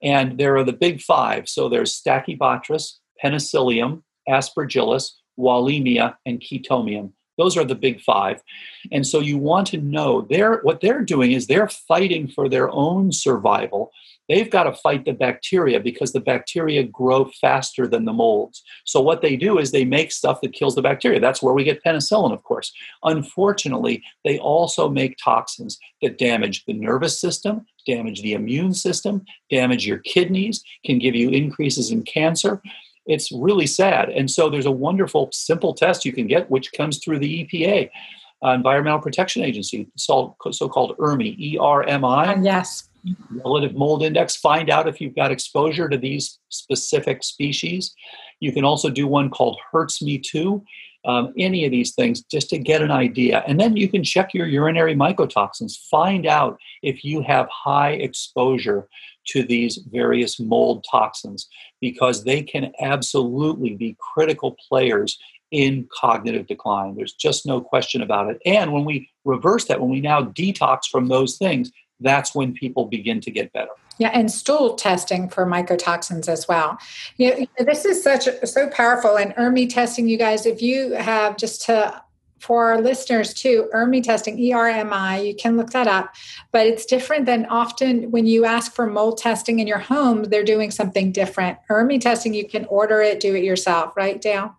[0.02, 1.48] And there are the big five.
[1.48, 2.94] So, there's Stachybotrys,
[3.24, 7.12] Penicillium, Aspergillus, Wallemia, and Chaetomium.
[7.38, 8.42] Those are the big five.
[8.92, 12.70] And so you want to know they're, what they're doing is they're fighting for their
[12.70, 13.92] own survival.
[14.30, 18.64] They've got to fight the bacteria because the bacteria grow faster than the molds.
[18.86, 21.20] So what they do is they make stuff that kills the bacteria.
[21.20, 22.72] That's where we get penicillin, of course.
[23.04, 29.86] Unfortunately, they also make toxins that damage the nervous system, damage the immune system, damage
[29.86, 32.62] your kidneys, can give you increases in cancer
[33.06, 34.10] it's really sad.
[34.10, 37.90] And so there's a wonderful, simple test you can get, which comes through the EPA,
[38.46, 42.34] uh, Environmental Protection Agency, so called ERMI, E R M I.
[42.34, 42.90] Uh, yes.
[43.44, 44.38] Relative mold index.
[44.38, 47.94] Find out if you've got exposure to these specific species.
[48.40, 50.64] You can also do one called HERTSMI-2.
[51.06, 53.44] Um, any of these things just to get an idea.
[53.46, 58.88] And then you can check your urinary mycotoxins, find out if you have high exposure
[59.28, 61.48] to these various mold toxins
[61.82, 65.18] because they can absolutely be critical players
[65.52, 66.96] in cognitive decline.
[66.96, 68.42] There's just no question about it.
[68.46, 72.86] And when we reverse that, when we now detox from those things, that's when people
[72.86, 73.70] begin to get better.
[74.00, 76.80] Yeah, and stool testing for mycotoxins as well.
[77.18, 79.18] You know, this is such so powerful.
[79.18, 82.02] And ERMI testing, you guys, if you have just to
[82.44, 86.14] for our listeners too, ERMI testing, E-R-M-I, you can look that up.
[86.52, 90.44] But it's different than often when you ask for mold testing in your home, they're
[90.44, 91.58] doing something different.
[91.70, 94.58] ERMI testing, you can order it, do it yourself, right, Dale?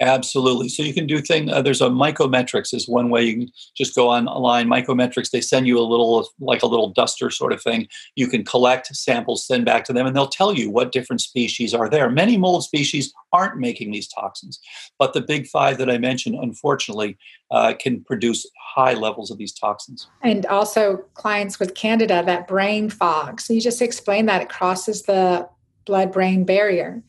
[0.00, 0.68] Absolutely.
[0.68, 1.48] So you can do thing.
[1.48, 4.68] Uh, there's a mycometrics is one way you can just go online.
[4.68, 5.30] Mycometrics.
[5.30, 7.88] They send you a little like a little duster sort of thing.
[8.14, 11.72] You can collect samples, send back to them, and they'll tell you what different species
[11.72, 12.10] are there.
[12.10, 14.60] Many mold species aren't making these toxins,
[14.98, 17.16] but the big five that I mentioned, unfortunately,
[17.50, 20.08] uh, can produce high levels of these toxins.
[20.22, 23.40] And also clients with candida, that brain fog.
[23.40, 25.48] So you just explained that it crosses the
[25.86, 27.02] blood-brain barrier.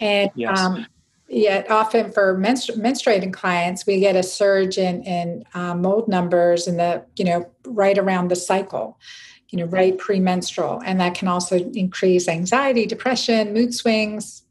[0.00, 0.58] And yes.
[0.58, 0.86] um,
[1.28, 6.66] yet often for menstru- menstruating clients we get a surge in in uh, mold numbers
[6.66, 8.98] in the you know right around the cycle
[9.48, 14.42] you know right premenstrual and that can also increase anxiety depression mood swings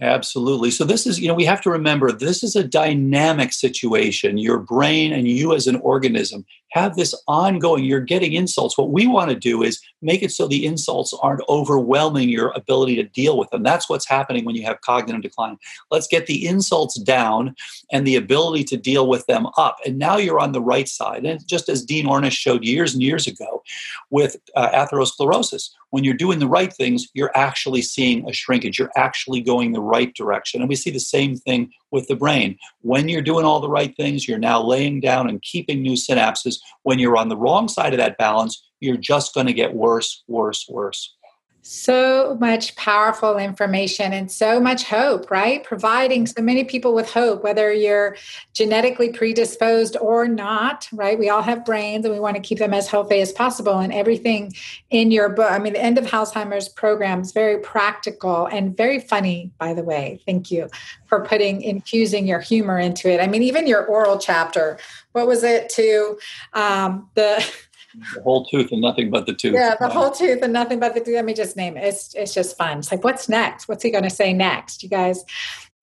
[0.00, 0.72] Absolutely.
[0.72, 4.36] So, this is, you know, we have to remember this is a dynamic situation.
[4.36, 8.78] Your brain and you as an organism have this ongoing, you're getting insults.
[8.78, 12.96] What we want to do is make it so the insults aren't overwhelming your ability
[12.96, 13.62] to deal with them.
[13.62, 15.58] That's what's happening when you have cognitive decline.
[15.90, 17.54] Let's get the insults down
[17.92, 19.76] and the ability to deal with them up.
[19.86, 21.26] And now you're on the right side.
[21.26, 23.62] And just as Dean Ornish showed years and years ago
[24.08, 28.78] with uh, atherosclerosis, when you're doing the right things, you're actually seeing a shrinkage.
[28.78, 30.62] You're actually going the right direction.
[30.62, 32.58] And we see the same thing with the brain.
[32.80, 36.56] When you're doing all the right things, you're now laying down and keeping new synapses.
[36.82, 40.24] When you're on the wrong side of that balance, you're just going to get worse,
[40.26, 41.14] worse, worse
[41.62, 45.62] so much powerful information and so much hope, right?
[45.62, 48.16] Providing so many people with hope, whether you're
[48.52, 51.16] genetically predisposed or not, right?
[51.16, 53.78] We all have brains and we want to keep them as healthy as possible.
[53.78, 54.52] And everything
[54.90, 58.98] in your book, I mean, the end of Alzheimer's program is very practical and very
[58.98, 60.20] funny, by the way.
[60.26, 60.68] Thank you
[61.06, 63.20] for putting, infusing your humor into it.
[63.20, 64.78] I mean, even your oral chapter,
[65.12, 66.18] what was it to
[66.54, 67.44] um, the,
[68.14, 69.54] the whole tooth and nothing but the tooth.
[69.54, 71.14] Yeah, the whole tooth and nothing but the tooth.
[71.14, 71.84] Let me just name it.
[71.84, 72.78] It's it's just fun.
[72.78, 73.68] It's like, what's next?
[73.68, 74.82] What's he going to say next?
[74.82, 75.24] You guys,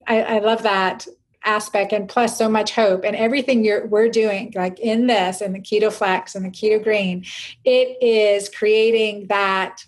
[0.06, 1.06] I, I love that
[1.44, 5.54] aspect and plus so much hope and everything you're we're doing like in this and
[5.54, 7.24] the keto flex and the keto green
[7.64, 9.82] it is creating that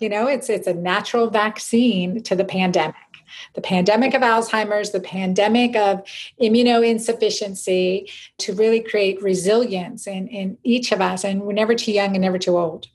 [0.00, 2.96] you know it's it's a natural vaccine to the pandemic
[3.54, 6.02] the pandemic of Alzheimer's, the pandemic of
[6.40, 11.24] immunoinsufficiency, to really create resilience in, in each of us.
[11.24, 12.88] And we're never too young and never too old.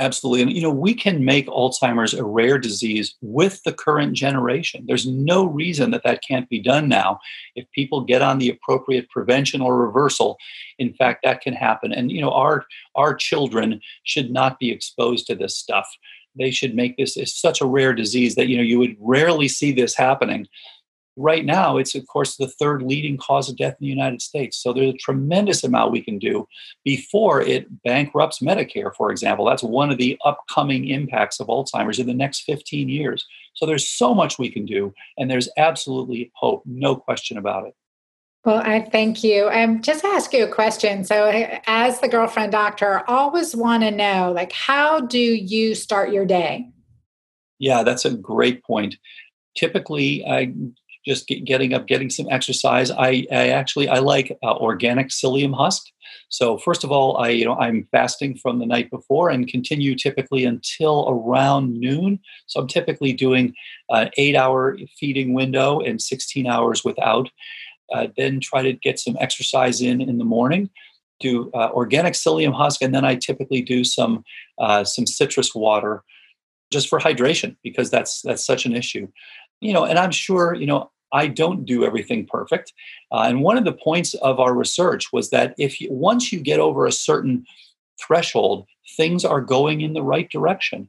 [0.00, 0.42] Absolutely.
[0.42, 4.84] And, you know, we can make Alzheimer's a rare disease with the current generation.
[4.88, 7.20] There's no reason that that can't be done now.
[7.54, 10.36] If people get on the appropriate prevention or reversal,
[10.80, 11.92] in fact, that can happen.
[11.92, 12.66] And, you know, our,
[12.96, 15.88] our children should not be exposed to this stuff
[16.36, 19.48] they should make this it's such a rare disease that you know you would rarely
[19.48, 20.46] see this happening.
[21.16, 24.60] Right now it's of course the third leading cause of death in the united states.
[24.62, 26.46] So there's a tremendous amount we can do
[26.84, 29.44] before it bankrupts medicare for example.
[29.44, 33.24] That's one of the upcoming impacts of alzheimer's in the next 15 years.
[33.54, 37.74] So there's so much we can do and there's absolutely hope no question about it
[38.44, 39.48] well, I thank you.
[39.48, 41.04] Um, just ask you a question.
[41.04, 41.28] So,
[41.66, 46.26] as the girlfriend doctor, I always want to know, like, how do you start your
[46.26, 46.68] day?
[47.58, 48.96] Yeah, that's a great point.
[49.56, 50.52] Typically, I
[51.06, 52.90] just get, getting up, getting some exercise.
[52.90, 55.86] I, I actually I like uh, organic psyllium husk.
[56.28, 59.94] So first of all, I you know I'm fasting from the night before and continue
[59.94, 62.20] typically until around noon.
[62.46, 63.54] So I'm typically doing
[63.90, 67.30] an eight-hour feeding window and 16 hours without
[67.92, 70.70] uh, then try to get some exercise in in the morning
[71.20, 74.24] do uh, organic psyllium husk and then i typically do some
[74.58, 76.02] uh, some citrus water
[76.70, 79.06] just for hydration because that's that's such an issue.
[79.60, 82.72] You know and i'm sure you know i don't do everything perfect
[83.12, 86.40] uh, and one of the points of our research was that if you, once you
[86.40, 87.46] get over a certain
[87.98, 88.66] threshold
[88.96, 90.88] things are going in the right direction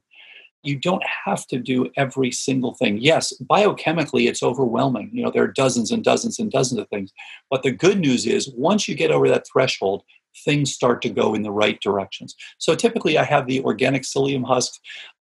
[0.65, 2.97] you don't have to do every single thing.
[2.97, 5.09] Yes, biochemically, it's overwhelming.
[5.13, 7.11] You know, there are dozens and dozens and dozens of things.
[7.49, 10.03] But the good news is, once you get over that threshold,
[10.43, 12.35] things start to go in the right directions.
[12.57, 14.73] So typically, I have the organic psyllium husk,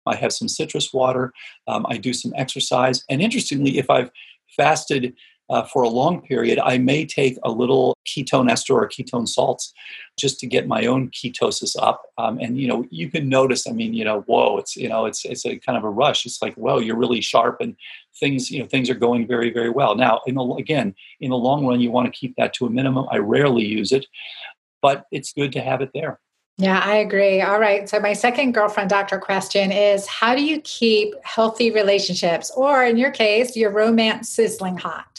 [0.07, 1.33] I have some citrus water,
[1.69, 3.05] um, I do some exercise.
[3.09, 4.11] And interestingly, if I've
[4.57, 5.15] fasted
[5.51, 9.73] uh, for a long period, I may take a little ketone ester or ketone salts
[10.19, 12.03] just to get my own ketosis up.
[12.17, 13.67] Um, and you know, you can notice.
[13.67, 16.25] I mean, you know, whoa, it's you know, it's it's a kind of a rush.
[16.25, 17.77] It's like, whoa, you're really sharp, and
[18.19, 19.95] things you know things are going very very well.
[19.95, 22.71] Now, in the, again, in the long run, you want to keep that to a
[22.71, 23.07] minimum.
[23.11, 24.07] I rarely use it,
[24.81, 26.21] but it's good to have it there.
[26.57, 27.43] Yeah, I agree.
[27.43, 27.89] All right.
[27.89, 32.97] So, my second girlfriend doctor question is How do you keep healthy relationships, or in
[32.97, 35.14] your case, your romance sizzling hot?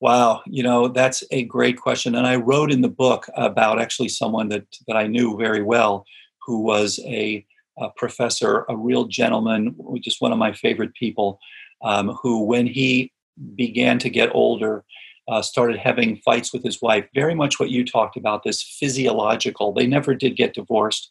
[0.00, 2.14] Wow, you know, that's a great question.
[2.14, 6.06] And I wrote in the book about actually someone that, that I knew very well
[6.46, 7.44] who was a,
[7.78, 11.38] a professor, a real gentleman, just one of my favorite people,
[11.82, 13.12] um, who, when he
[13.54, 14.84] began to get older,
[15.28, 17.06] uh, started having fights with his wife.
[17.14, 19.72] Very much what you talked about, this physiological.
[19.72, 21.10] They never did get divorced,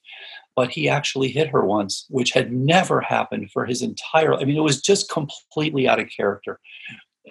[0.56, 4.34] but he actually hit her once, which had never happened for his entire.
[4.34, 6.60] I mean, it was just completely out of character.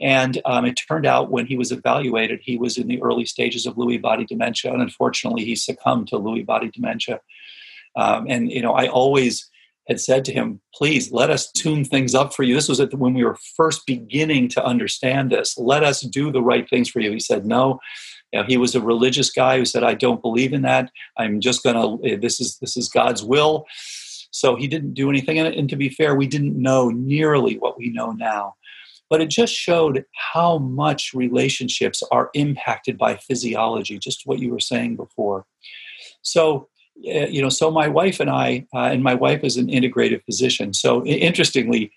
[0.01, 3.67] And um, it turned out when he was evaluated, he was in the early stages
[3.67, 7.21] of Lewy body dementia, and unfortunately, he succumbed to Lewy body dementia.
[7.97, 9.51] Um, and you know, I always
[9.89, 13.15] had said to him, "Please let us tune things up for you." This was when
[13.15, 15.57] we were first beginning to understand this.
[15.57, 17.13] Let us do the right things for you.
[17.13, 17.81] He said, "No."
[18.33, 20.91] You know, he was a religious guy who said, "I don't believe in that.
[21.17, 22.17] I'm just going to.
[22.19, 23.67] This is this is God's will."
[24.31, 25.39] So he didn't do anything.
[25.39, 28.55] And to be fair, we didn't know nearly what we know now
[29.11, 34.61] but it just showed how much relationships are impacted by physiology just what you were
[34.61, 35.45] saying before
[36.23, 36.69] so
[37.07, 40.23] uh, you know so my wife and i uh, and my wife is an integrative
[40.25, 41.93] physician so interestingly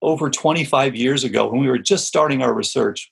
[0.00, 3.10] over 25 years ago when we were just starting our research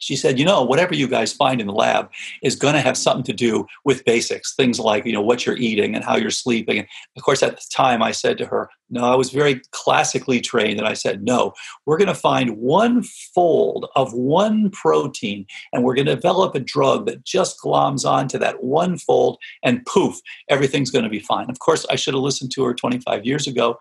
[0.00, 2.10] she said, you know, whatever you guys find in the lab
[2.42, 5.56] is going to have something to do with basics, things like, you know, what you're
[5.56, 6.78] eating and how you're sleeping.
[6.78, 10.40] And of course, at the time, I said to her, no, I was very classically
[10.40, 11.52] trained, and I said, no,
[11.86, 13.02] we're going to find one
[13.34, 18.38] fold of one protein, and we're going to develop a drug that just gloms onto
[18.38, 20.16] that one fold, and poof,
[20.48, 21.48] everything's going to be fine.
[21.50, 23.78] Of course, I should have listened to her 25 years ago.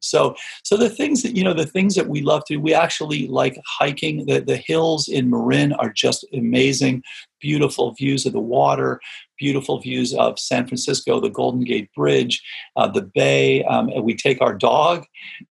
[0.00, 2.74] So, so the things that you know, the things that we love to, do, we
[2.74, 4.26] actually like hiking.
[4.26, 7.02] The the hills in Marin are just amazing
[7.44, 8.98] beautiful views of the water,
[9.38, 12.42] beautiful views of San Francisco, the Golden Gate Bridge,
[12.74, 13.62] uh, the bay.
[13.64, 15.04] Um, and we take our dog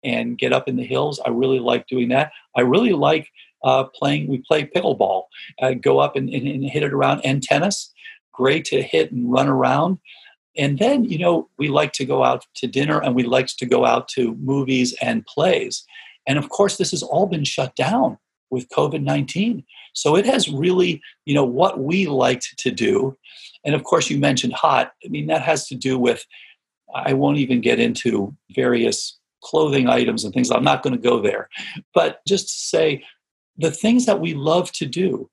[0.02, 1.20] and get up in the hills.
[1.24, 2.32] I really like doing that.
[2.56, 3.28] I really like
[3.62, 5.22] uh, playing, we play pickleball,
[5.62, 7.92] uh, go up and, and, and hit it around, and tennis.
[8.32, 9.98] Great to hit and run around.
[10.58, 13.66] And then, you know, we like to go out to dinner and we like to
[13.66, 15.84] go out to movies and plays.
[16.26, 18.18] And of course, this has all been shut down
[18.50, 19.64] with COVID 19.
[19.94, 23.16] So it has really, you know, what we liked to do.
[23.64, 24.92] And of course, you mentioned hot.
[25.04, 26.24] I mean, that has to do with,
[26.94, 30.50] I won't even get into various clothing items and things.
[30.50, 31.48] I'm not going to go there.
[31.94, 33.04] But just to say,
[33.58, 35.30] the things that we love to do,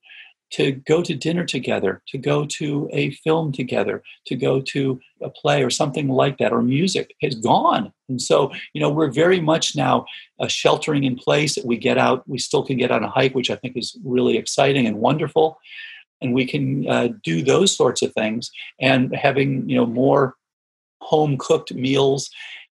[0.53, 5.29] to go to dinner together, to go to a film together, to go to a
[5.29, 7.91] play or something like that, or music is gone.
[8.07, 10.05] And so, you know, we're very much now
[10.39, 11.57] uh, sheltering in place.
[11.65, 14.37] We get out, we still can get on a hike, which I think is really
[14.37, 15.57] exciting and wonderful.
[16.21, 20.35] And we can uh, do those sorts of things and having, you know, more
[21.01, 22.29] home cooked meals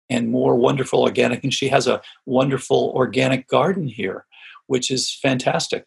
[0.09, 1.43] and more wonderful organic.
[1.43, 4.25] And she has a wonderful organic garden here,
[4.65, 5.85] which is fantastic.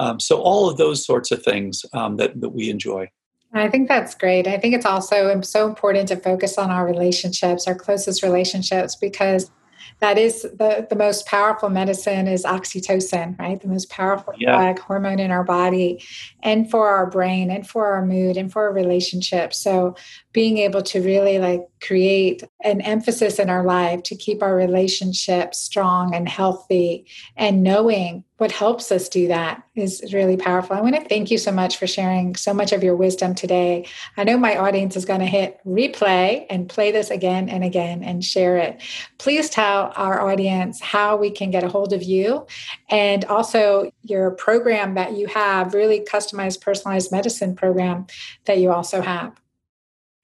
[0.00, 3.10] Um, so all of those sorts of things um, that, that we enjoy.
[3.52, 4.46] I think that's great.
[4.46, 9.50] I think it's also so important to focus on our relationships, our closest relationships, because
[9.98, 13.60] that is the, the most powerful medicine is oxytocin, right?
[13.60, 14.74] The most powerful yeah.
[14.78, 16.02] hormone in our body
[16.42, 19.58] and for our brain and for our mood and for our relationships.
[19.58, 19.96] So
[20.32, 25.54] being able to really like create an emphasis in our life to keep our relationship
[25.54, 27.06] strong and healthy
[27.36, 30.74] and knowing what helps us do that is really powerful.
[30.74, 33.86] I want to thank you so much for sharing so much of your wisdom today.
[34.16, 38.02] I know my audience is going to hit replay and play this again and again
[38.02, 38.80] and share it.
[39.18, 42.46] Please tell our audience how we can get a hold of you
[42.88, 48.06] and also your program that you have, really customized personalized medicine program
[48.46, 49.38] that you also have.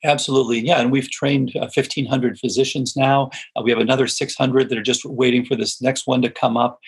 [0.05, 3.31] Absolutely, yeah, and we've trained uh, 1,500 physicians now.
[3.57, 6.57] Uh, we have another 600 that are just waiting for this next one to come
[6.57, 6.81] up.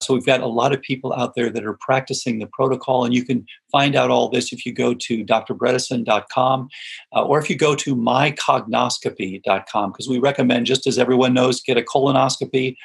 [0.00, 3.12] So we've got a lot of people out there that are practicing the protocol, and
[3.14, 6.68] you can find out all this if you go to drbredesen.com
[7.14, 11.76] uh, or if you go to mycognoscopy.com because we recommend, just as everyone knows, get
[11.76, 12.76] a colonoscopy.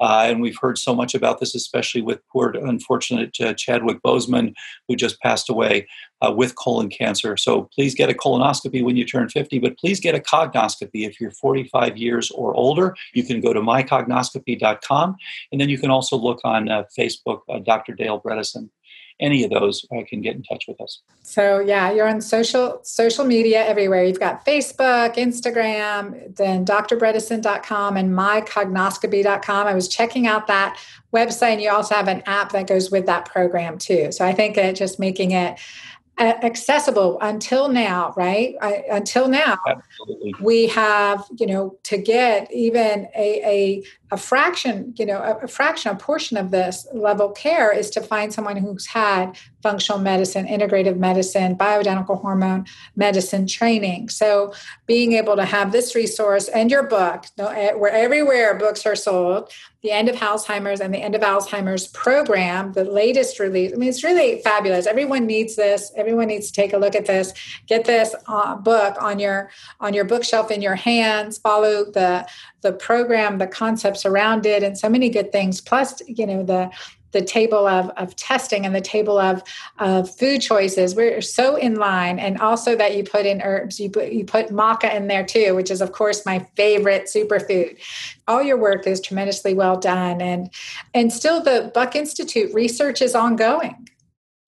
[0.00, 4.54] Uh, and we've heard so much about this, especially with poor, unfortunate uh, Chadwick Boseman,
[4.88, 5.86] who just passed away
[6.22, 7.36] uh, with colon cancer.
[7.36, 11.20] So please get a colonoscopy when you turn 50, but please get a cognoscopy if
[11.20, 12.94] you're 45 years or older.
[13.14, 15.16] You can go to mycognoscopy.com,
[15.52, 17.94] and then you can also look on uh, Facebook, uh, Dr.
[17.94, 18.70] Dale Bredesen
[19.20, 21.02] any of those uh, can get in touch with us.
[21.22, 24.04] So yeah, you're on social social media everywhere.
[24.04, 29.66] You've got Facebook, Instagram, then drbredesen.com and mycognoscopy.com.
[29.66, 30.78] I was checking out that
[31.14, 34.12] website and you also have an app that goes with that program too.
[34.12, 35.58] So I think that just making it
[36.18, 40.34] accessible until now right I, until now Absolutely.
[40.42, 45.48] we have you know to get even a, a, a fraction you know a, a,
[45.48, 50.46] fraction a portion of this level care is to find someone who's had functional medicine
[50.46, 52.66] integrative medicine bioidentical hormone
[52.96, 54.52] medicine training so
[54.86, 59.50] being able to have this resource and your book eh, where everywhere books are sold
[59.82, 63.72] the end of Alzheimer's and the end of Alzheimer's program, the latest release.
[63.72, 64.86] I mean, it's really fabulous.
[64.86, 65.90] Everyone needs this.
[65.96, 67.32] Everyone needs to take a look at this.
[67.66, 69.50] Get this uh, book on your
[69.80, 71.38] on your bookshelf in your hands.
[71.38, 72.28] Follow the
[72.60, 75.60] the program, the concepts around it, and so many good things.
[75.60, 76.70] Plus, you know the
[77.12, 79.42] the table of, of testing and the table of,
[79.78, 82.18] of food choices we're so in line.
[82.18, 85.54] And also that you put in herbs you put you put maca in there too
[85.54, 87.78] which is of course my favorite superfood.
[88.28, 90.20] All your work is tremendously well done.
[90.20, 90.50] And
[90.94, 93.88] and still the buck institute research is ongoing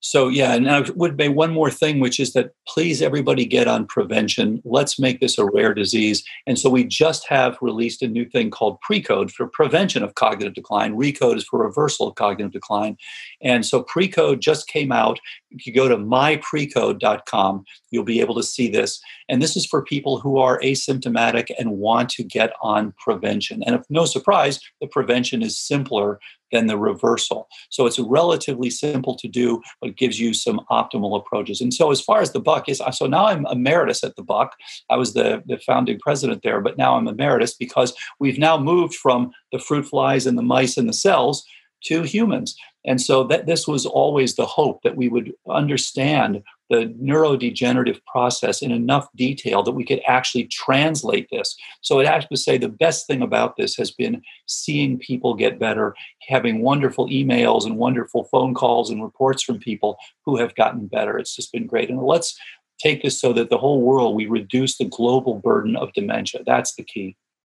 [0.04, 3.68] so yeah, and I would make one more thing, which is that please everybody get
[3.68, 4.60] on prevention.
[4.64, 6.24] Let's make this a rare disease.
[6.44, 10.54] And so we just have released a new thing called Precode for prevention of cognitive
[10.54, 10.96] decline.
[10.96, 12.96] Recode is for reversal of cognitive decline.
[13.42, 15.20] And so Precode just came out.
[15.52, 19.00] If you go to myprecode.com, you'll be able to see this.
[19.28, 23.62] And this is for people who are asymptomatic and want to get on prevention.
[23.62, 26.18] And if no surprise, the prevention is simpler
[26.52, 27.48] than the reversal.
[27.70, 31.60] So it's relatively simple to do, but gives you some optimal approaches.
[31.60, 34.54] And so as far as the Buck is, so now I'm emeritus at the Buck.
[34.90, 38.94] I was the, the founding president there, but now I'm emeritus because we've now moved
[38.94, 41.44] from the fruit flies and the mice and the cells
[41.84, 42.56] to humans.
[42.84, 48.62] And so that this was always the hope that we would understand the neurodegenerative process
[48.62, 51.54] in enough detail that we could actually translate this.
[51.82, 55.58] So i have to say the best thing about this has been seeing people get
[55.60, 55.94] better,
[56.28, 61.18] having wonderful emails and wonderful phone calls and reports from people who have gotten better.
[61.18, 61.90] It's just been great.
[61.90, 62.36] And let's
[62.80, 66.40] take this so that the whole world we reduce the global burden of dementia.
[66.44, 67.16] That's the key.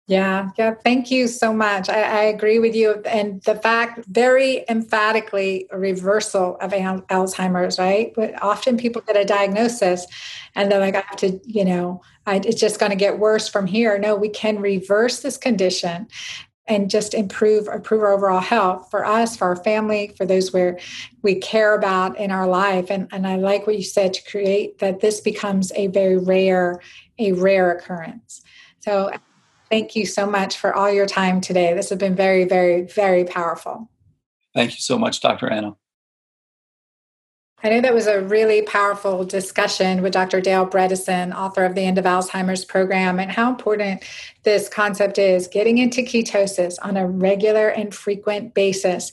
[0.09, 0.75] Yeah, yeah.
[0.75, 1.89] Thank you so much.
[1.89, 3.01] I, I, agree with you.
[3.07, 8.13] And the fact, very emphatically, a reversal of Alzheimer's, right?
[8.15, 10.07] But often people get a diagnosis
[10.57, 13.49] and they're like, I have to, you know, I, it's just going to get worse
[13.49, 13.97] from here.
[13.97, 16.09] No, we can reverse this condition
[16.67, 20.79] and just improve improve our overall health for us for our family for those where
[21.23, 24.79] we care about in our life and, and i like what you said to create
[24.79, 26.81] that this becomes a very rare
[27.19, 28.43] a rare occurrence
[28.79, 29.11] so
[29.73, 31.73] Thank you so much for all your time today.
[31.73, 33.89] This has been very, very, very powerful.
[34.55, 35.49] Thank you so much, Dr.
[35.49, 35.77] Anna.
[37.65, 40.43] I know that was a really powerful discussion with Dr.
[40.43, 44.03] Dale Bredesen, author of the End of Alzheimer's program, and how important
[44.43, 49.11] this concept is getting into ketosis on a regular and frequent basis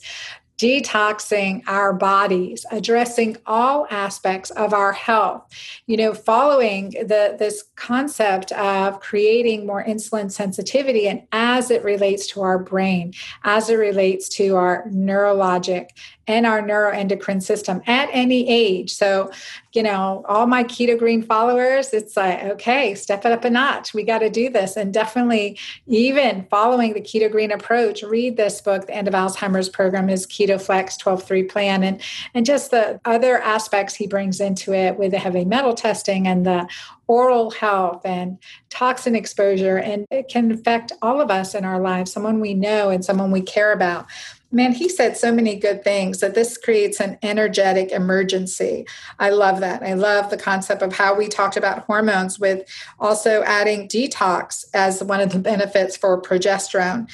[0.60, 5.46] detoxing our bodies, addressing all aspects of our health.
[5.86, 12.26] You know, following the this concept of creating more insulin sensitivity and as it relates
[12.28, 13.14] to our brain,
[13.44, 15.90] as it relates to our neurologic
[16.26, 18.92] and our neuroendocrine system at any age.
[18.94, 19.30] So,
[19.72, 23.94] you know, all my keto green followers, it's like, okay, step it up a notch.
[23.94, 24.76] We got to do this.
[24.76, 29.68] And definitely, even following the keto green approach, read this book, The End of Alzheimer's
[29.68, 32.00] Program is Keto Flex 12 3 Plan, and,
[32.34, 36.46] and just the other aspects he brings into it with the heavy metal testing and
[36.46, 36.68] the
[37.10, 38.38] oral health and
[38.68, 39.78] toxin exposure.
[39.78, 43.32] And it can affect all of us in our lives, someone we know and someone
[43.32, 44.06] we care about.
[44.52, 48.84] Man, he said so many good things that this creates an energetic emergency.
[49.18, 49.82] I love that.
[49.82, 52.68] I love the concept of how we talked about hormones with
[52.98, 57.08] also adding detox as one of the benefits for progesterone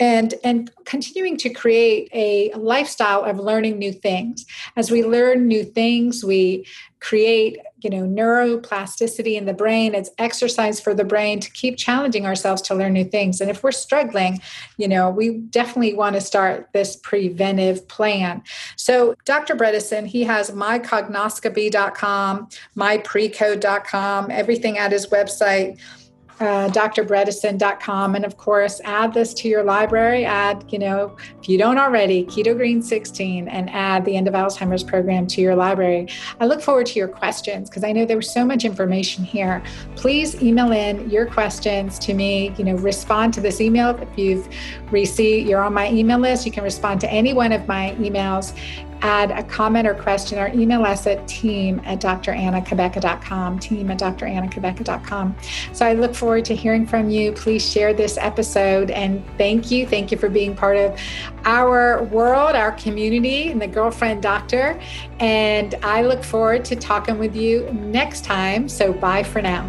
[0.00, 4.46] and and continuing to create a lifestyle of learning new things.
[4.76, 6.66] As we learn new things we
[7.00, 9.94] create you know neuroplasticity in the brain.
[9.94, 13.40] It's exercise for the brain to keep challenging ourselves to learn new things.
[13.40, 14.40] And if we're struggling
[14.76, 18.42] you know we definitely want to start this preventive plan.
[18.76, 25.78] So dr bredesen he has mycognoscopy.com myprecode.com everything at his website
[26.40, 28.14] uh, drbredesen.com.
[28.14, 30.24] And of course, add this to your library.
[30.24, 34.34] Add, you know, if you don't already, Keto Green 16 and add the End of
[34.34, 36.08] Alzheimer's program to your library.
[36.40, 39.62] I look forward to your questions because I know there was so much information here.
[39.96, 42.54] Please email in your questions to me.
[42.56, 43.90] You know, respond to this email.
[43.90, 44.48] If you've
[44.90, 48.56] received, you're on my email list, you can respond to any one of my emails
[49.02, 55.36] add a comment or question or email us at team at drannacabeca.com, team at drannacabeca.com.
[55.72, 57.32] So I look forward to hearing from you.
[57.32, 59.86] Please share this episode and thank you.
[59.86, 60.98] Thank you for being part of
[61.44, 64.80] our world, our community, and the Girlfriend Doctor.
[65.18, 68.68] And I look forward to talking with you next time.
[68.68, 69.68] So bye for now.